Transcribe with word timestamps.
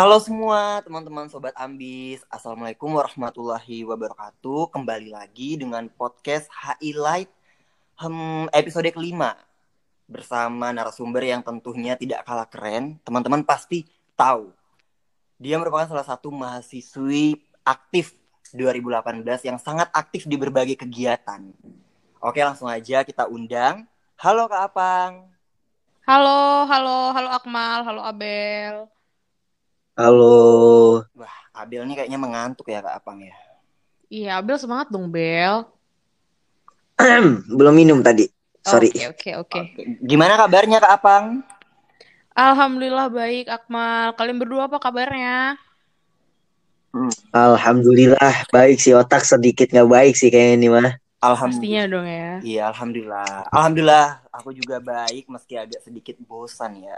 Halo 0.00 0.16
semua 0.16 0.80
teman-teman 0.80 1.28
sobat 1.28 1.52
ambis, 1.60 2.24
assalamualaikum 2.32 2.88
warahmatullahi 2.88 3.84
wabarakatuh. 3.84 4.72
Kembali 4.72 5.12
lagi 5.12 5.60
dengan 5.60 5.92
podcast 5.92 6.48
HI 6.48 6.96
Light 6.96 7.28
hmm, 8.00 8.48
episode 8.48 8.88
kelima 8.96 9.36
bersama 10.08 10.72
narasumber 10.72 11.20
yang 11.28 11.44
tentunya 11.44 12.00
tidak 12.00 12.24
kalah 12.24 12.48
keren. 12.48 12.96
Teman-teman 13.04 13.44
pasti 13.44 13.84
tahu 14.16 14.48
dia 15.36 15.60
merupakan 15.60 15.84
salah 15.84 16.08
satu 16.08 16.32
mahasiswi 16.32 17.36
aktif 17.60 18.16
2018 18.56 19.20
yang 19.52 19.60
sangat 19.60 19.92
aktif 19.92 20.24
di 20.24 20.40
berbagai 20.40 20.80
kegiatan. 20.80 21.44
Oke 22.24 22.40
langsung 22.40 22.72
aja 22.72 23.04
kita 23.04 23.28
undang. 23.28 23.84
Halo 24.16 24.48
Kak 24.48 24.72
Apang. 24.72 25.28
Halo, 26.08 26.64
halo, 26.64 27.12
halo 27.12 27.28
Akmal, 27.36 27.84
halo 27.84 28.00
Abel. 28.00 28.88
Halo. 30.00 31.04
Wah, 31.12 31.36
Abel 31.52 31.84
nih 31.84 31.92
kayaknya 32.00 32.16
mengantuk 32.16 32.64
ya 32.72 32.80
Kak 32.80 33.04
Apang 33.04 33.20
ya. 33.20 33.36
Iya, 34.08 34.40
Abel 34.40 34.56
semangat 34.56 34.88
dong, 34.88 35.12
Bel. 35.12 35.68
Belum 37.60 37.74
minum 37.76 38.00
tadi. 38.00 38.24
Sorry. 38.64 38.88
Oke, 38.96 39.36
oke, 39.36 39.60
oke. 39.60 39.82
Gimana 40.00 40.40
kabarnya 40.40 40.80
Kak 40.80 40.92
Apang? 40.96 41.24
Alhamdulillah 42.32 43.12
baik, 43.12 43.52
Akmal. 43.52 44.16
Kalian 44.16 44.40
berdua 44.40 44.72
apa 44.72 44.80
kabarnya? 44.80 45.60
Alhamdulillah 47.36 48.48
baik 48.48 48.80
sih 48.80 48.96
otak 48.96 49.22
sedikit 49.28 49.68
nggak 49.68 49.84
baik 49.84 50.14
sih 50.16 50.32
kayaknya 50.32 50.56
ini 50.56 50.68
mah. 50.72 50.90
Alhamdulillah. 51.20 51.60
Pastinya 51.60 51.82
dong 51.92 52.06
ya. 52.08 52.30
Iya, 52.40 52.62
alhamdulillah. 52.72 53.52
Alhamdulillah, 53.52 54.06
aku 54.32 54.56
juga 54.56 54.80
baik 54.80 55.28
meski 55.28 55.60
agak 55.60 55.84
sedikit 55.84 56.16
bosan 56.24 56.88
ya. 56.88 56.96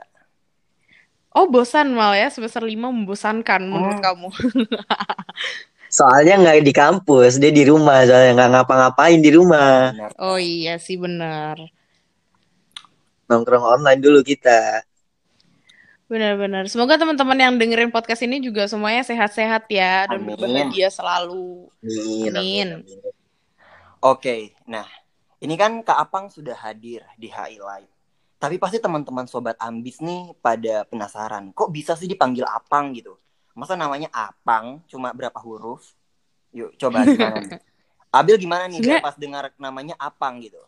Oh, 1.32 1.48
bosan 1.48 1.96
mal 1.96 2.12
ya. 2.12 2.28
Semester 2.28 2.60
5 2.60 2.92
membosankan 2.92 3.60
menurut 3.64 3.98
Hmm. 3.98 4.04
kamu. 4.04 4.28
Soalnya 5.92 6.40
nggak 6.40 6.64
di 6.64 6.72
kampus, 6.72 7.36
dia 7.36 7.52
di 7.52 7.68
rumah 7.68 8.00
soalnya 8.08 8.32
nggak 8.32 8.50
ngapa-ngapain 8.56 9.20
di 9.20 9.28
rumah. 9.28 9.92
Benar. 9.92 10.12
Oh 10.16 10.40
iya 10.40 10.80
sih, 10.80 10.96
benar. 10.96 11.60
Nongkrong 13.28 13.60
online 13.60 14.00
dulu 14.00 14.24
kita. 14.24 14.80
Benar-benar. 16.08 16.64
Semoga 16.72 16.96
teman-teman 16.96 17.36
yang 17.36 17.60
dengerin 17.60 17.92
podcast 17.92 18.24
ini 18.24 18.40
juga 18.40 18.64
semuanya 18.68 19.04
sehat-sehat 19.04 19.68
ya. 19.68 20.08
Dan 20.08 20.24
Amin. 20.24 20.32
berbahagia 20.32 20.88
selalu. 20.88 21.68
Amin. 21.84 22.32
Amin. 22.32 22.68
Oke, 24.00 24.56
nah 24.64 24.88
ini 25.44 25.60
kan 25.60 25.84
Kak 25.84 26.08
Apang 26.08 26.32
sudah 26.32 26.56
hadir 26.56 27.04
di 27.20 27.28
HI 27.28 27.60
Live. 27.60 27.91
Tapi 28.42 28.58
pasti 28.58 28.82
teman-teman 28.82 29.30
sobat 29.30 29.54
ambis 29.62 30.02
nih 30.02 30.34
pada 30.42 30.82
penasaran, 30.90 31.54
kok 31.54 31.70
bisa 31.70 31.94
sih 31.94 32.10
dipanggil 32.10 32.42
Apang 32.42 32.90
gitu? 32.90 33.14
Masa 33.54 33.78
namanya 33.78 34.10
Apang 34.10 34.82
cuma 34.90 35.14
berapa 35.14 35.38
huruf? 35.38 35.94
Yuk 36.50 36.74
coba 36.74 37.06
gimana 37.06 37.38
nih? 37.38 37.62
Abil 38.18 38.34
gimana 38.42 38.66
nih 38.66 38.82
Bel, 38.82 38.98
Sebenarnya- 38.98 39.06
pas 39.06 39.14
dengar 39.14 39.44
namanya 39.62 39.94
Apang 39.94 40.42
gitu? 40.42 40.58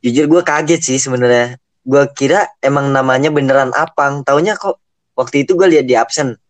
Jujur 0.00 0.24
gue 0.32 0.40
kaget 0.40 0.80
sih 0.80 0.96
sebenarnya. 0.96 1.60
Gue 1.84 2.08
kira 2.16 2.48
emang 2.64 2.88
namanya 2.88 3.28
beneran 3.28 3.76
Apang. 3.76 4.24
Taunya 4.24 4.56
kok 4.56 4.80
waktu 5.12 5.44
itu 5.44 5.52
gue 5.52 5.68
lihat 5.76 5.84
di 5.84 5.92
absen. 5.92 6.40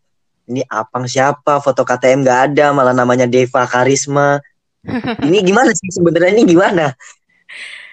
Ini 0.47 0.71
Apang 0.71 1.03
siapa? 1.03 1.59
Foto 1.59 1.83
KTM 1.83 2.23
nggak 2.23 2.39
ada, 2.55 2.71
malah 2.71 2.95
namanya 2.95 3.27
Deva 3.27 3.67
Karisma. 3.67 4.39
Ini 5.27 5.43
gimana 5.43 5.75
sih 5.75 5.91
sebenarnya 5.91 6.31
ini 6.31 6.47
gimana? 6.47 6.95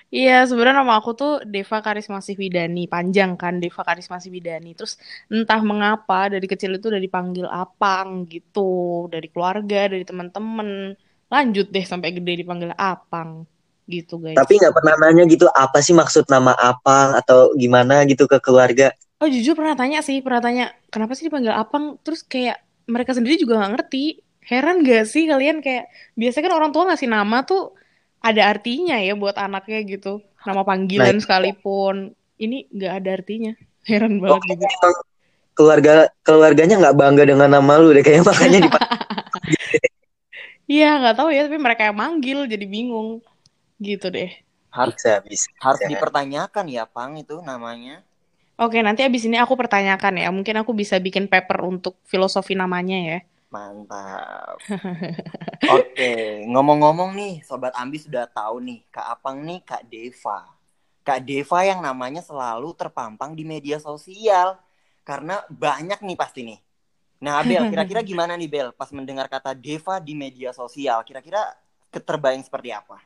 Iya, 0.09 0.49
sebenarnya 0.49 0.81
nama 0.81 0.97
aku 0.97 1.13
tuh 1.13 1.33
Deva 1.45 1.85
Karisma 1.85 2.25
Widani, 2.25 2.89
panjang 2.89 3.37
kan 3.37 3.61
Deva 3.61 3.85
Karisma 3.85 4.17
Widani. 4.17 4.73
Terus 4.73 4.97
entah 5.29 5.61
mengapa 5.61 6.33
dari 6.33 6.49
kecil 6.49 6.81
itu 6.81 6.89
udah 6.89 6.97
dipanggil 6.97 7.45
Apang 7.45 8.25
gitu, 8.25 9.05
dari 9.13 9.29
keluarga, 9.29 9.93
dari 9.93 10.09
teman-teman. 10.09 10.97
Lanjut 11.29 11.69
deh 11.69 11.85
sampai 11.85 12.17
gede 12.17 12.41
dipanggil 12.41 12.73
Apang 12.73 13.45
gitu, 13.85 14.17
guys. 14.17 14.41
Tapi 14.41 14.57
nggak 14.57 14.73
pernah 14.73 14.95
nanya 14.97 15.29
gitu 15.29 15.45
apa 15.53 15.85
sih 15.85 15.93
maksud 15.93 16.25
nama 16.33 16.57
Apang 16.57 17.13
atau 17.13 17.53
gimana 17.53 18.09
gitu 18.09 18.25
ke 18.25 18.41
keluarga. 18.41 18.97
Oh, 19.21 19.29
jujur 19.29 19.53
pernah 19.53 19.77
tanya 19.77 20.01
sih, 20.01 20.25
pernah 20.25 20.41
tanya, 20.41 20.73
kenapa 20.89 21.13
sih 21.21 21.29
dipanggil 21.29 21.53
Apang? 21.53 22.01
Terus 22.01 22.25
kayak 22.25 22.65
mereka 22.89 23.13
sendiri 23.13 23.37
juga 23.37 23.61
nggak 23.61 23.73
ngerti. 23.77 24.25
Heran 24.49 24.81
gak 24.81 25.05
sih 25.05 25.29
kalian 25.29 25.61
kayak 25.61 25.93
biasanya 26.17 26.49
kan 26.49 26.55
orang 26.57 26.71
tua 26.73 26.89
ngasih 26.89 27.13
nama 27.13 27.45
tuh 27.45 27.77
ada 28.23 28.43
artinya 28.51 28.97
ya 28.99 29.15
buat 29.15 29.37
anaknya 29.39 29.79
gitu. 29.87 30.23
Nama 30.45 30.63
panggilan 30.67 31.17
Nah, 31.19 31.23
sekalipun. 31.23 31.97
Ini 32.39 32.71
nggak 32.71 32.93
ada 33.03 33.11
artinya. 33.19 33.53
Heran 33.89 34.21
Oh, 34.23 34.39
banget 34.39 34.59
emang 34.63 34.95
keluarga 35.57 35.93
keluarganya 36.23 36.75
nggak 36.79 36.97
bangga 36.99 37.25
dengan 37.27 37.49
nama 37.51 37.73
lu 37.81 37.91
deh 37.97 38.03
kayaknya 38.05 38.25
makanya 38.31 38.59
dipanggil. 38.69 38.89
Iya, 40.69 41.01
nggak 41.01 41.17
tahu 41.17 41.29
ya, 41.33 41.49
tapi 41.49 41.57
mereka 41.57 41.83
yang 41.89 41.97
manggil 41.97 42.39
jadi 42.45 42.67
bingung. 42.69 43.25
Gitu 43.81 44.07
deh. 44.13 44.31
Harus 44.69 45.01
bisa 45.25 45.49
harus 45.65 45.81
dipertanyakan 45.89 46.65
ya 46.69 46.85
Pang 46.85 47.17
itu 47.17 47.41
namanya. 47.41 48.05
Oke, 48.59 48.83
nanti 48.83 49.01
abis 49.07 49.25
ini 49.25 49.39
aku 49.39 49.55
pertanyakan 49.57 50.19
ya. 50.19 50.29
Mungkin 50.35 50.55
aku 50.61 50.75
bisa 50.77 50.99
bikin 51.01 51.31
paper 51.31 51.63
untuk 51.65 51.95
filosofi 52.05 52.53
namanya 52.59 52.99
ya. 53.01 53.19
Mantap. 53.49 54.59
Oke, 55.67 56.47
ngomong-ngomong 56.47 57.19
nih, 57.19 57.35
Sobat 57.43 57.75
Ambi 57.75 57.99
sudah 57.99 58.31
tahu 58.31 58.63
nih, 58.63 58.87
Kak 58.95 59.19
Apang 59.19 59.43
nih 59.43 59.59
Kak 59.67 59.83
Deva. 59.91 60.47
Kak 61.03 61.27
Deva 61.27 61.59
yang 61.67 61.83
namanya 61.83 62.23
selalu 62.23 62.71
terpampang 62.79 63.35
di 63.35 63.43
media 63.43 63.83
sosial. 63.83 64.55
Karena 65.03 65.43
banyak 65.51 66.05
nih 66.05 66.15
pasti 66.21 66.47
nih. 66.47 66.61
Nah, 67.19 67.43
Bel, 67.43 67.67
kira-kira 67.73 68.07
gimana 68.07 68.39
nih, 68.39 68.47
Bel, 68.47 68.69
pas 68.71 68.93
mendengar 68.95 69.27
kata 69.27 69.51
Deva 69.57 69.99
di 69.99 70.15
media 70.15 70.55
sosial? 70.55 71.03
Kira-kira 71.03 71.43
keterbayang 71.91 72.47
seperti 72.47 72.71
apa? 72.71 73.03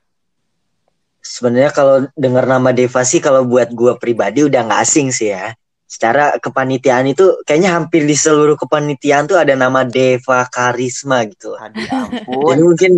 Sebenarnya 1.23 1.71
kalau 1.71 1.97
dengar 2.19 2.45
nama 2.45 2.75
Deva 2.75 3.07
sih 3.07 3.23
kalau 3.23 3.47
buat 3.47 3.71
gua 3.71 3.95
pribadi 3.95 4.43
udah 4.43 4.67
nggak 4.67 4.83
asing 4.83 5.15
sih 5.15 5.31
ya. 5.31 5.55
Secara 5.93 6.41
kepanitiaan 6.41 7.05
itu 7.13 7.45
kayaknya 7.45 7.77
hampir 7.77 8.09
di 8.09 8.17
seluruh 8.17 8.57
kepanitiaan 8.57 9.29
tuh 9.29 9.37
ada 9.37 9.53
nama 9.53 9.85
Deva 9.85 10.49
Karisma 10.49 11.21
gitu. 11.29 11.53
Aduh, 11.53 11.85
ya 11.85 12.09
Jadi 12.09 12.25
ampun. 12.25 12.57
mungkin 12.65 12.93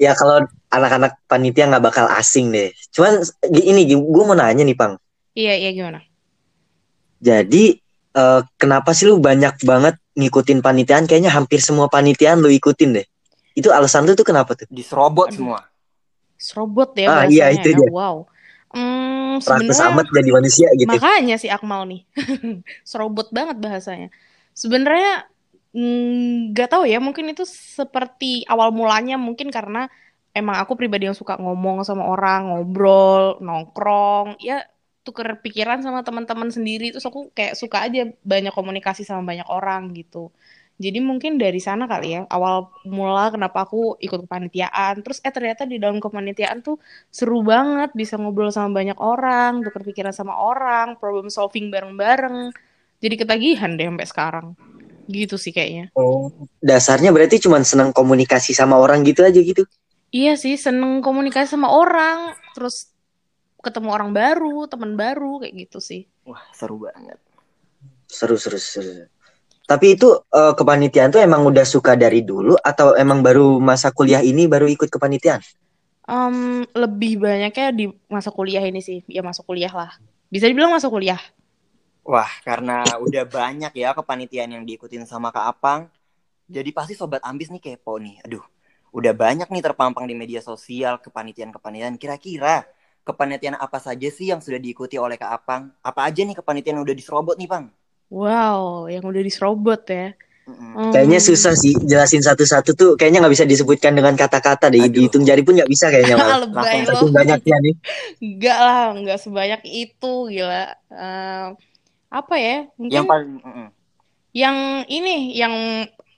ya 0.00 0.16
kalau 0.16 0.40
anak-anak 0.72 1.20
panitia 1.28 1.68
nggak 1.68 1.84
bakal 1.84 2.08
asing 2.16 2.48
deh. 2.48 2.72
Cuman 2.96 3.20
ini 3.52 3.84
gue 3.92 4.24
mau 4.24 4.32
nanya 4.32 4.64
nih 4.64 4.72
Pang. 4.72 4.96
Iya, 5.36 5.60
iya 5.60 5.70
gimana? 5.76 6.00
Jadi 7.20 7.84
eh, 8.16 8.40
kenapa 8.56 8.96
sih 8.96 9.12
lu 9.12 9.20
banyak 9.20 9.60
banget 9.60 10.00
ngikutin 10.16 10.64
panitiaan? 10.64 11.04
Kayaknya 11.04 11.36
hampir 11.36 11.60
semua 11.60 11.92
panitiaan 11.92 12.40
lu 12.40 12.48
ikutin 12.48 12.96
deh. 12.96 13.06
Itu 13.52 13.76
alasan 13.76 14.08
lu 14.08 14.16
tuh 14.16 14.24
kenapa 14.24 14.56
tuh? 14.56 14.64
Diserobot 14.72 15.36
semua. 15.36 15.68
serobot 16.36 16.92
ya 16.96 17.08
Ah 17.08 17.24
iya 17.28 17.48
itu 17.52 17.76
ya. 17.76 17.76
dia. 17.76 17.88
Wow. 17.92 18.28
Hmm, 18.76 19.40
amat 19.40 20.06
jadi 20.12 20.30
manusia 20.36 20.68
gitu. 20.76 20.92
makanya 20.92 21.40
si 21.40 21.48
Akmal 21.48 21.88
nih. 21.88 22.00
Serobot 22.90 23.32
banget 23.32 23.56
bahasanya. 23.56 24.12
Sebenarnya 24.52 25.24
mm, 25.72 26.52
nggak 26.52 26.68
tahu 26.68 26.84
ya, 26.84 27.00
mungkin 27.00 27.32
itu 27.32 27.48
seperti 27.48 28.44
awal 28.44 28.76
mulanya 28.76 29.16
mungkin 29.16 29.48
karena 29.48 29.88
emang 30.36 30.60
aku 30.60 30.76
pribadi 30.76 31.08
yang 31.08 31.16
suka 31.16 31.40
ngomong 31.40 31.88
sama 31.88 32.04
orang, 32.04 32.52
ngobrol, 32.52 33.40
nongkrong, 33.40 34.36
ya 34.44 34.68
tuker 35.00 35.40
pikiran 35.40 35.80
sama 35.80 36.04
teman-teman 36.04 36.52
sendiri. 36.52 36.92
Terus 36.92 37.06
aku 37.08 37.32
kayak 37.32 37.56
suka 37.56 37.80
aja 37.88 38.12
banyak 38.20 38.52
komunikasi 38.52 39.08
sama 39.08 39.24
banyak 39.24 39.48
orang 39.48 39.96
gitu. 39.96 40.28
Jadi 40.76 41.00
mungkin 41.00 41.40
dari 41.40 41.56
sana 41.56 41.88
kali 41.88 42.20
ya, 42.20 42.28
awal 42.28 42.68
mula 42.84 43.32
kenapa 43.32 43.64
aku 43.64 43.96
ikut 43.96 44.28
kepanitiaan. 44.28 45.00
Terus 45.00 45.24
eh 45.24 45.32
ternyata 45.32 45.64
di 45.64 45.80
dalam 45.80 45.96
kepanitiaan 46.04 46.60
tuh 46.60 46.76
seru 47.08 47.40
banget, 47.40 47.96
bisa 47.96 48.20
ngobrol 48.20 48.52
sama 48.52 48.76
banyak 48.76 49.00
orang, 49.00 49.64
tuker 49.64 49.80
pikiran 49.88 50.12
sama 50.12 50.36
orang, 50.36 51.00
problem 51.00 51.32
solving 51.32 51.72
bareng-bareng. 51.72 52.52
Jadi 53.00 53.14
ketagihan 53.16 53.72
deh 53.72 53.88
sampai 53.88 54.08
sekarang. 54.08 54.46
Gitu 55.08 55.40
sih 55.40 55.56
kayaknya. 55.56 55.88
Oh, 55.96 56.28
dasarnya 56.60 57.08
berarti 57.08 57.40
cuma 57.40 57.56
senang 57.64 57.96
komunikasi 57.96 58.52
sama 58.52 58.76
orang 58.76 59.00
gitu 59.00 59.24
aja 59.24 59.40
gitu. 59.40 59.64
Iya 60.12 60.36
sih, 60.36 60.60
seneng 60.60 61.00
komunikasi 61.00 61.56
sama 61.56 61.72
orang, 61.72 62.36
terus 62.52 62.92
ketemu 63.64 63.88
orang 63.90 64.10
baru, 64.12 64.68
teman 64.68 64.92
baru, 64.94 65.40
kayak 65.40 65.54
gitu 65.66 65.78
sih. 65.80 66.04
Wah, 66.28 66.44
seru 66.52 66.78
banget. 66.84 67.16
Seru 68.06 68.36
seru 68.38 68.60
seru. 68.60 69.08
Tapi 69.66 69.98
itu 69.98 70.08
eh, 70.30 70.54
kepanitiaan 70.54 71.10
tuh 71.10 71.18
emang 71.18 71.42
udah 71.42 71.66
suka 71.66 71.98
dari 71.98 72.22
dulu 72.22 72.54
atau 72.62 72.94
emang 72.94 73.18
baru 73.18 73.58
masa 73.58 73.90
kuliah 73.90 74.22
ini 74.22 74.46
baru 74.46 74.70
ikut 74.70 74.86
kepanitiaan? 74.86 75.42
Em, 76.06 76.62
lebih 76.70 77.18
banyaknya 77.18 77.74
di 77.74 77.90
masa 78.06 78.30
kuliah 78.30 78.62
ini 78.62 78.78
sih, 78.78 79.02
ya 79.10 79.26
masuk 79.26 79.42
kuliah 79.42 79.74
lah. 79.74 79.90
Bisa 80.30 80.46
dibilang 80.46 80.70
masuk 80.70 80.94
kuliah. 80.94 81.18
Wah, 82.06 82.30
karena 82.46 82.86
udah 83.02 83.26
banyak 83.26 83.74
ya 83.74 83.90
kepanitiaan 83.90 84.54
yang 84.54 84.62
diikutin 84.62 85.02
sama 85.10 85.34
Kak 85.34 85.46
Apang. 85.50 85.90
Jadi 86.46 86.70
pasti 86.70 86.94
Sobat 86.94 87.18
Ambis 87.26 87.50
nih 87.50 87.58
kepo 87.58 87.98
nih. 87.98 88.22
Aduh, 88.22 88.46
udah 88.94 89.10
banyak 89.10 89.50
nih 89.50 89.62
terpampang 89.66 90.06
di 90.06 90.14
media 90.14 90.38
sosial 90.38 91.02
kepanitiaan-kepanitiaan. 91.02 91.98
Kira-kira 91.98 92.62
kepanitiaan 93.02 93.58
apa 93.58 93.82
saja 93.82 94.06
sih 94.06 94.30
yang 94.30 94.38
sudah 94.38 94.62
diikuti 94.62 94.94
oleh 94.94 95.18
Kak 95.18 95.42
Apang? 95.42 95.74
Apa 95.82 96.06
aja 96.06 96.22
nih 96.22 96.38
kepanitiaan 96.38 96.78
yang 96.78 96.86
udah 96.86 96.94
diserobot 96.94 97.34
nih, 97.34 97.50
Pang? 97.50 97.66
Wow, 98.06 98.86
yang 98.86 99.02
udah 99.02 99.22
diserobot 99.22 99.82
ya. 99.90 100.14
Hmm. 100.46 100.94
Kayaknya 100.94 101.18
susah 101.18 101.58
sih 101.58 101.74
jelasin 101.74 102.22
satu-satu 102.22 102.70
tuh. 102.78 102.90
Kayaknya 102.94 103.26
nggak 103.26 103.34
bisa 103.34 103.46
disebutkan 103.50 103.98
dengan 103.98 104.14
kata-kata 104.14 104.70
deh. 104.70 104.78
Aduh. 104.78 104.94
Dihitung 104.94 105.26
jari 105.26 105.42
pun 105.42 105.58
nggak 105.58 105.66
bisa 105.66 105.90
kayaknya. 105.90 106.14
Lebay 106.46 106.86
banyaknya 106.86 107.56
nih. 107.66 107.74
Enggak 108.22 108.58
lah, 108.62 108.82
enggak 108.94 109.18
sebanyak 109.18 109.62
itu, 109.66 110.14
gila. 110.30 110.70
Eh, 110.86 111.46
apa 112.14 112.34
ya? 112.38 112.70
Mungkin 112.78 112.94
Yang 112.94 113.06
paling 113.10 113.30
mm-mm. 113.42 113.66
yang 114.30 114.56
ini, 114.86 115.34
yang 115.34 115.54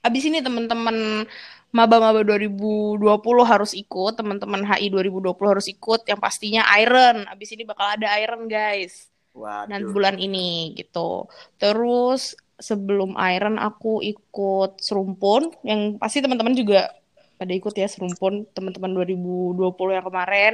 abis 0.05 0.29
ini 0.29 0.45
teman-teman 0.45 1.25
maba-maba 1.73 2.21
2020 2.21 3.01
harus 3.49 3.73
ikut, 3.73 4.13
teman-teman 4.13 4.61
HI 4.61 4.93
2020 4.93 5.53
harus 5.57 5.67
ikut, 5.73 6.05
yang 6.05 6.21
pastinya 6.21 6.69
Iron. 6.77 7.25
Abis 7.33 7.57
ini 7.57 7.65
bakal 7.65 7.97
ada 7.97 8.13
Iron, 8.21 8.45
guys. 8.45 9.09
Waduh. 9.35 9.93
bulan 9.93 10.17
ini 10.19 10.75
gitu. 10.75 11.29
Terus 11.61 12.35
sebelum 12.59 13.15
Iron 13.33 13.57
aku 13.57 14.03
ikut 14.03 14.83
Serumpun 14.83 15.55
yang 15.63 15.97
pasti 15.97 16.19
teman-teman 16.19 16.59
juga 16.59 16.91
pada 17.39 17.55
ikut 17.55 17.71
ya 17.71 17.87
Serumpun 17.87 18.51
teman-teman 18.51 18.91
2020 18.99 19.95
yang 19.95 20.07
kemarin 20.07 20.53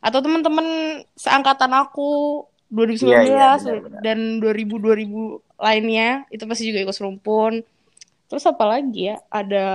atau 0.00 0.22
teman-teman 0.22 0.66
seangkatan 1.18 1.74
aku 1.74 2.44
2019 2.70 3.02
Iya, 3.02 3.20
iya, 3.26 3.48
benar-benar. 3.58 4.00
dan 4.00 4.18
2000 4.38 4.78
2000 4.78 5.42
lainnya 5.58 6.08
itu 6.30 6.44
pasti 6.46 6.70
juga 6.70 6.86
ikut 6.86 6.94
Serumpun. 6.94 7.66
Terus 8.30 8.46
apa 8.46 8.64
lagi 8.64 9.10
ya? 9.10 9.18
Ada 9.26 9.66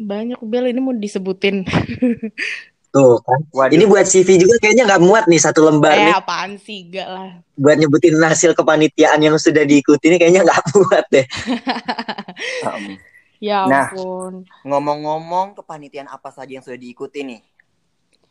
banyak 0.00 0.40
bel 0.42 0.72
ini 0.72 0.80
mau 0.80 0.96
disebutin. 0.96 1.62
Tuh 2.94 3.18
kan. 3.20 3.40
Waduh. 3.50 3.74
Ini 3.74 3.84
buat 3.84 4.06
CV 4.06 4.38
juga 4.38 4.54
kayaknya 4.62 4.86
nggak 4.86 5.02
muat 5.02 5.24
nih 5.26 5.42
satu 5.42 5.66
lembar 5.66 5.90
eh 5.92 6.06
nih. 6.06 6.14
apaan 6.14 6.54
sih? 6.56 6.86
Enggak 6.86 7.08
lah. 7.10 7.30
Buat 7.58 7.76
nyebutin 7.76 8.14
hasil 8.16 8.54
kepanitiaan 8.54 9.18
yang 9.18 9.34
sudah 9.34 9.66
diikuti 9.66 10.06
ini 10.08 10.16
kayaknya 10.16 10.46
nggak 10.46 10.60
muat 10.78 11.04
deh. 11.10 11.26
Um, 12.62 12.94
Ya 13.42 13.66
Nah. 13.66 13.90
ampun. 13.90 14.46
Ngomong-ngomong 14.62 15.58
kepanitiaan 15.58 16.06
apa 16.06 16.30
saja 16.30 16.48
yang 16.48 16.62
sudah 16.62 16.78
diikuti 16.78 17.20
nih? 17.20 17.42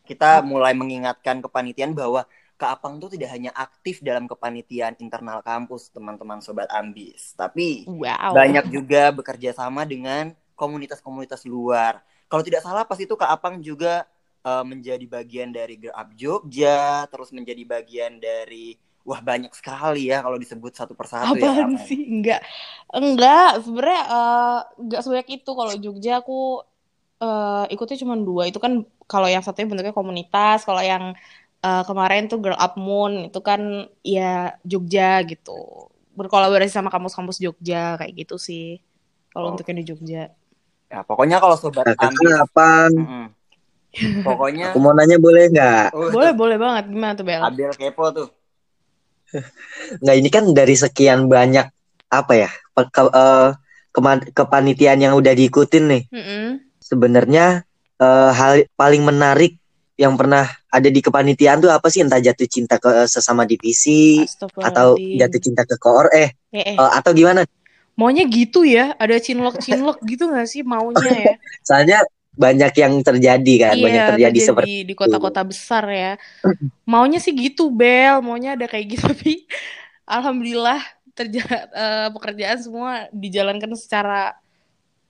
Kita 0.04 0.42
mulai 0.42 0.72
mengingatkan 0.74 1.40
kepanitiaan 1.40 1.92
bahwa 1.92 2.24
Kak 2.56 2.80
Apang 2.80 2.98
tuh 2.98 3.12
tidak 3.12 3.30
hanya 3.30 3.52
aktif 3.52 4.00
dalam 4.00 4.26
kepanitiaan 4.26 4.96
internal 4.98 5.44
kampus, 5.44 5.92
teman-teman 5.92 6.40
sobat 6.40 6.72
ambis, 6.72 7.36
tapi 7.36 7.84
Wow. 7.84 8.32
banyak 8.32 8.72
juga 8.72 9.12
bekerja 9.12 9.52
sama 9.52 9.84
dengan 9.84 10.32
komunitas-komunitas 10.56 11.44
luar. 11.44 12.00
Kalau 12.26 12.42
tidak 12.42 12.64
salah 12.64 12.88
pas 12.88 12.98
itu 12.98 13.12
Kak 13.14 13.28
Apang 13.30 13.60
juga 13.60 14.08
eh, 14.44 14.64
menjadi 14.72 15.06
bagian 15.08 15.50
dari 15.56 15.76
Girl 15.82 15.96
Up 15.96 16.10
Jogja, 16.16 17.08
terus 17.12 17.30
menjadi 17.36 17.64
bagian 17.64 18.20
dari 18.20 18.76
wah 19.04 19.20
banyak 19.20 19.52
sekali 19.60 20.08
ya 20.12 20.24
kalau 20.24 20.38
disebut 20.40 20.72
satu 20.76 20.94
persatu 20.96 21.36
ya. 21.36 21.52
Apaan 21.52 21.56
Kak 21.56 21.76
Apang. 21.76 21.88
sih? 21.88 22.02
Enggak. 22.14 22.40
Enggak, 22.94 23.50
sebenarnya 23.64 24.02
eh, 24.16 24.60
enggak 24.82 25.02
sebanyak 25.04 25.30
itu 25.42 25.52
kalau 25.60 25.74
Jogja 25.80 26.12
aku 26.22 26.34
eh, 27.24 27.66
ikutnya 27.74 27.98
cuma 28.04 28.16
dua. 28.20 28.44
Itu 28.52 28.60
kan 28.64 28.74
kalau 29.12 29.28
yang 29.32 29.44
satunya 29.46 29.68
bentuknya 29.72 29.96
komunitas, 29.96 30.64
kalau 30.68 30.82
yang 30.84 31.16
eh, 31.66 31.84
kemarin 31.88 32.28
tuh 32.32 32.40
Girl 32.44 32.60
Up 32.60 32.74
Moon 32.80 33.30
itu 33.32 33.40
kan 33.44 33.62
ya 34.06 34.56
Jogja 34.68 35.24
gitu. 35.32 35.52
Berkolaborasi 36.20 36.72
sama 36.74 36.90
kampus-kampus 36.94 37.38
Jogja 37.42 37.98
kayak 38.00 38.14
gitu 38.28 38.36
sih. 38.38 38.80
Kalau 39.34 39.50
Oh. 39.50 39.54
untuk 39.56 39.66
yang 39.70 39.80
di 39.82 39.88
Jogja. 39.90 40.24
Ya, 40.92 41.02
pokoknya 41.02 41.42
kalau 41.42 41.58
sobat 41.58 41.90
Nah, 41.90 41.96
ambis, 41.98 42.22
kakak 42.22 42.46
apaan? 42.46 42.94
Pokoknya 44.26 44.74
Aku 44.74 44.82
mau 44.82 44.94
nanya 44.98 45.18
boleh 45.22 45.54
nggak? 45.54 45.88
Oh, 45.94 46.10
Boleh, 46.10 46.34
boleh 46.34 46.58
banget. 46.58 46.84
Gimana 46.90 47.14
tuh, 47.14 47.26
Bel? 47.26 47.42
Abel 47.46 47.72
kepo 47.78 48.06
tuh. 48.10 48.28
Nggak 50.02 50.16
ini 50.18 50.30
kan 50.30 50.44
dari 50.54 50.76
sekian 50.78 51.26
banyak 51.26 51.66
apa 52.14 52.34
ya 52.38 52.50
ke- 52.78 53.14
kema- 53.94 54.30
kepanitiaan 54.34 55.00
yang 55.02 55.14
udah 55.18 55.34
diikutin 55.34 55.84
nih. 55.90 56.04
Mm-mm. 56.14 56.46
Sebenarnya 56.82 57.66
eh, 57.98 58.32
hal 58.34 58.66
paling 58.78 59.02
menarik 59.02 59.58
yang 59.98 60.18
pernah 60.18 60.50
ada 60.74 60.90
di 60.90 61.02
kepanitiaan 61.02 61.62
tuh 61.62 61.70
apa 61.70 61.90
sih? 61.90 62.02
Entah 62.02 62.22
jatuh 62.22 62.50
cinta 62.50 62.78
ke 62.82 62.90
eh, 62.90 63.10
sesama 63.10 63.46
divisi 63.46 64.22
atau 64.62 64.98
jatuh 64.98 65.42
cinta 65.42 65.66
ke 65.66 65.78
koor 65.78 66.10
eh, 66.14 66.34
Eh, 66.54 66.74
eh. 66.74 66.78
eh, 66.78 66.92
atau 66.98 67.14
gimana? 67.14 67.46
Maunya 67.94 68.26
gitu 68.26 68.66
ya? 68.66 68.98
Ada 68.98 69.22
cinlok-cinlok 69.22 70.02
gitu 70.10 70.30
nggak 70.30 70.50
sih 70.50 70.62
maunya 70.66 71.14
ya? 71.14 71.34
Soalnya 71.68 72.02
banyak 72.34 72.74
yang 72.74 72.94
terjadi 73.06 73.54
kan, 73.70 73.76
banyak 73.78 74.02
Iya, 74.02 74.10
terjadi 74.10 74.40
terjadi 74.40 74.40
seperti 74.50 74.74
di 74.90 74.94
kota-kota 74.98 75.42
besar 75.46 75.86
ya. 75.86 76.14
Maunya 76.90 77.22
sih 77.22 77.34
gitu, 77.34 77.70
Bel. 77.70 78.26
Maunya 78.26 78.58
ada 78.58 78.66
kayak 78.66 78.86
gitu, 78.98 79.06
tapi 79.14 79.46
alhamdulillah 80.10 80.82
terja 81.14 81.46
eh, 81.70 82.10
pekerjaan 82.10 82.58
semua 82.58 82.92
dijalankan 83.14 83.78
secara 83.78 84.34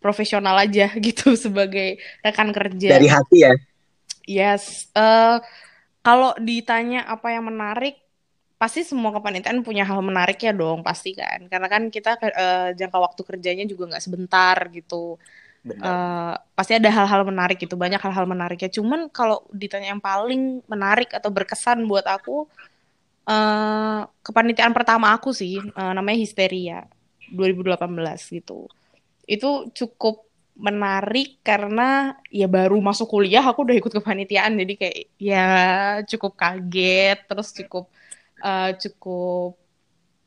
profesional 0.04 0.60
aja 0.60 0.92
gitu 1.08 1.34
sebagai 1.40 1.96
rekan 2.20 2.52
kerja. 2.52 3.00
dari 3.00 3.08
hati 3.08 3.38
ya. 3.48 3.54
Yes. 4.24 4.92
eh 4.96 5.40
kalau 6.04 6.36
ditanya 6.36 7.08
apa 7.08 7.32
yang 7.32 7.48
menarik, 7.48 7.96
pasti 8.60 8.84
semua 8.84 9.16
kepanitiaan 9.16 9.64
punya 9.64 9.88
hal 9.88 10.04
menarik 10.04 10.36
ya 10.44 10.52
dong, 10.52 10.84
pasti 10.84 11.16
kan. 11.16 11.48
Karena 11.48 11.68
kan 11.72 11.88
kita 11.88 12.20
eh, 12.20 12.70
jangka 12.76 13.00
waktu 13.00 13.22
kerjanya 13.24 13.64
juga 13.64 13.96
nggak 13.96 14.04
sebentar 14.04 14.68
gitu. 14.76 15.16
Benar. 15.64 16.00
Eh, 16.00 16.34
pasti 16.56 16.74
ada 16.80 16.88
hal-hal 16.88 17.22
menarik 17.28 17.58
gitu, 17.60 17.76
banyak 17.76 18.00
hal-hal 18.00 18.24
menariknya. 18.30 18.72
Cuman 18.72 19.12
kalau 19.12 19.44
ditanya 19.52 19.92
yang 19.92 20.00
paling 20.04 20.64
menarik 20.72 21.12
atau 21.12 21.28
berkesan 21.34 21.84
buat 21.92 22.06
aku, 22.08 22.48
eh 23.30 24.00
kepanitiaan 24.26 24.74
pertama 24.78 25.08
aku 25.16 25.30
sih, 25.32 25.60
eh, 25.60 25.92
namanya 25.98 26.18
Histeria 26.24 26.78
2018 27.38 28.22
gitu. 28.32 28.68
Itu 29.28 29.72
cukup 29.78 30.28
menarik 30.58 31.42
karena 31.42 32.14
ya 32.30 32.46
baru 32.48 32.78
masuk 32.84 33.08
kuliah 33.14 33.44
aku 33.44 33.60
udah 33.66 33.78
ikut 33.82 33.94
kepanitiaan, 34.00 34.54
jadi 34.62 34.74
kayak 34.82 34.98
ya 35.20 35.46
cukup 36.12 36.34
kaget, 36.42 37.18
terus 37.30 37.50
cukup 37.60 37.86
eh, 38.44 38.72
cukup 38.84 39.50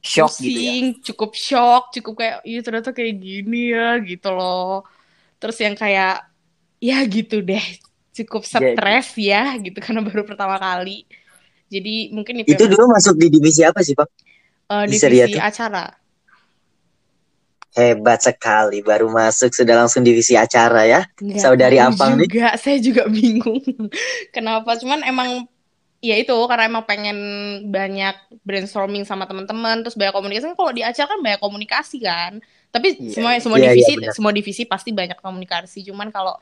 Shock 0.02 0.38
gitu 0.40 0.60
ya. 0.62 0.74
pusing, 0.74 1.02
cukup 1.06 1.30
shock, 1.34 1.82
cukup 1.94 2.14
kayak 2.20 2.36
iya 2.48 2.60
ternyata 2.64 2.90
kayak 2.96 3.14
gini 3.20 3.74
ya 3.74 3.98
gitu 4.10 4.28
loh. 4.32 4.86
Terus 5.36 5.56
yang 5.60 5.76
kayak 5.76 6.24
ya 6.80 6.98
gitu 7.04 7.40
deh, 7.40 7.62
cukup 8.12 8.44
Jadi- 8.44 8.72
stres 8.72 9.08
ya 9.16 9.56
gitu 9.60 9.76
karena 9.80 10.00
baru 10.00 10.24
pertama 10.24 10.56
kali. 10.56 11.04
Jadi 11.66 12.14
mungkin 12.14 12.46
itu, 12.46 12.54
Itu 12.54 12.64
dulu 12.70 12.94
masuk 12.94 13.18
di 13.18 13.26
divisi 13.26 13.66
apa 13.66 13.82
sih, 13.82 13.92
Pak? 13.92 14.06
Histeria 14.86 15.26
divisi 15.26 15.42
acara. 15.42 15.90
Hebat 17.76 18.24
sekali, 18.24 18.80
baru 18.80 19.12
masuk 19.12 19.52
sudah 19.52 19.84
langsung 19.84 20.00
divisi 20.00 20.32
acara 20.32 20.88
ya. 20.88 21.04
Nggak 21.20 21.44
Saudari 21.44 21.76
Ampang 21.76 22.16
nih. 22.16 22.24
juga, 22.24 22.56
saya 22.62 22.80
juga 22.80 23.04
bingung 23.04 23.60
kenapa. 24.32 24.80
Cuman 24.80 25.04
emang 25.04 25.44
ya 26.00 26.16
itu 26.16 26.32
karena 26.48 26.72
emang 26.72 26.88
pengen 26.88 27.18
banyak 27.68 28.16
brainstorming 28.48 29.04
sama 29.04 29.28
teman-teman, 29.28 29.84
terus 29.84 29.92
banyak 29.92 30.16
komunikasi. 30.16 30.44
Kan 30.48 30.56
Kalau 30.56 30.72
di 30.72 30.80
acara 30.80 31.08
kan 31.12 31.20
banyak 31.20 31.40
komunikasi 31.42 31.96
kan. 32.00 32.40
Tapi 32.70 32.88
Iya, 32.98 33.12
semua 33.16 33.30
semua 33.40 33.58
Iya, 33.58 33.72
iya, 33.72 33.72
divisi 33.72 33.92
benar. 33.96 34.12
semua 34.12 34.32
divisi 34.34 34.62
pasti 34.68 34.90
banyak 34.92 35.18
komunikasi. 35.20 35.78
Cuman 35.88 36.12
kalau 36.12 36.36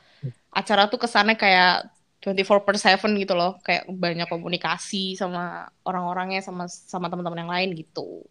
acara 0.51 0.87
tuh 0.91 0.99
kesannya 0.99 1.39
kayak 1.39 1.87
24 2.23 2.65
per 2.65 2.75
7 2.81 3.13
gitu 3.21 3.37
loh, 3.37 3.55
kayak 3.61 3.85
banyak 3.85 4.25
komunikasi 4.25 5.13
sama 5.13 5.69
orang-orangnya 5.85 6.41
sama 6.41 6.65
sama 6.67 7.07
teman-teman 7.07 7.45
yang 7.45 7.51
lain 7.53 7.69
gitu. 7.77 8.25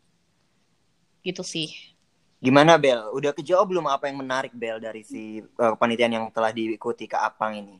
Gitu 1.24 1.40
sih. 1.46 1.70
Gimana 2.44 2.76
Bel? 2.76 3.00
Udah 3.16 3.32
kejawab 3.32 3.72
belum 3.72 3.86
apa 3.88 4.10
yang 4.10 4.20
menarik 4.20 4.52
Bel 4.52 4.76
dari 4.76 5.00
si 5.00 5.40
eh, 5.40 5.70
kepanitiaan 5.72 6.12
yang 6.12 6.26
telah 6.28 6.52
diikuti 6.52 7.08
Kak 7.08 7.22
Apang 7.24 7.56
ini? 7.56 7.76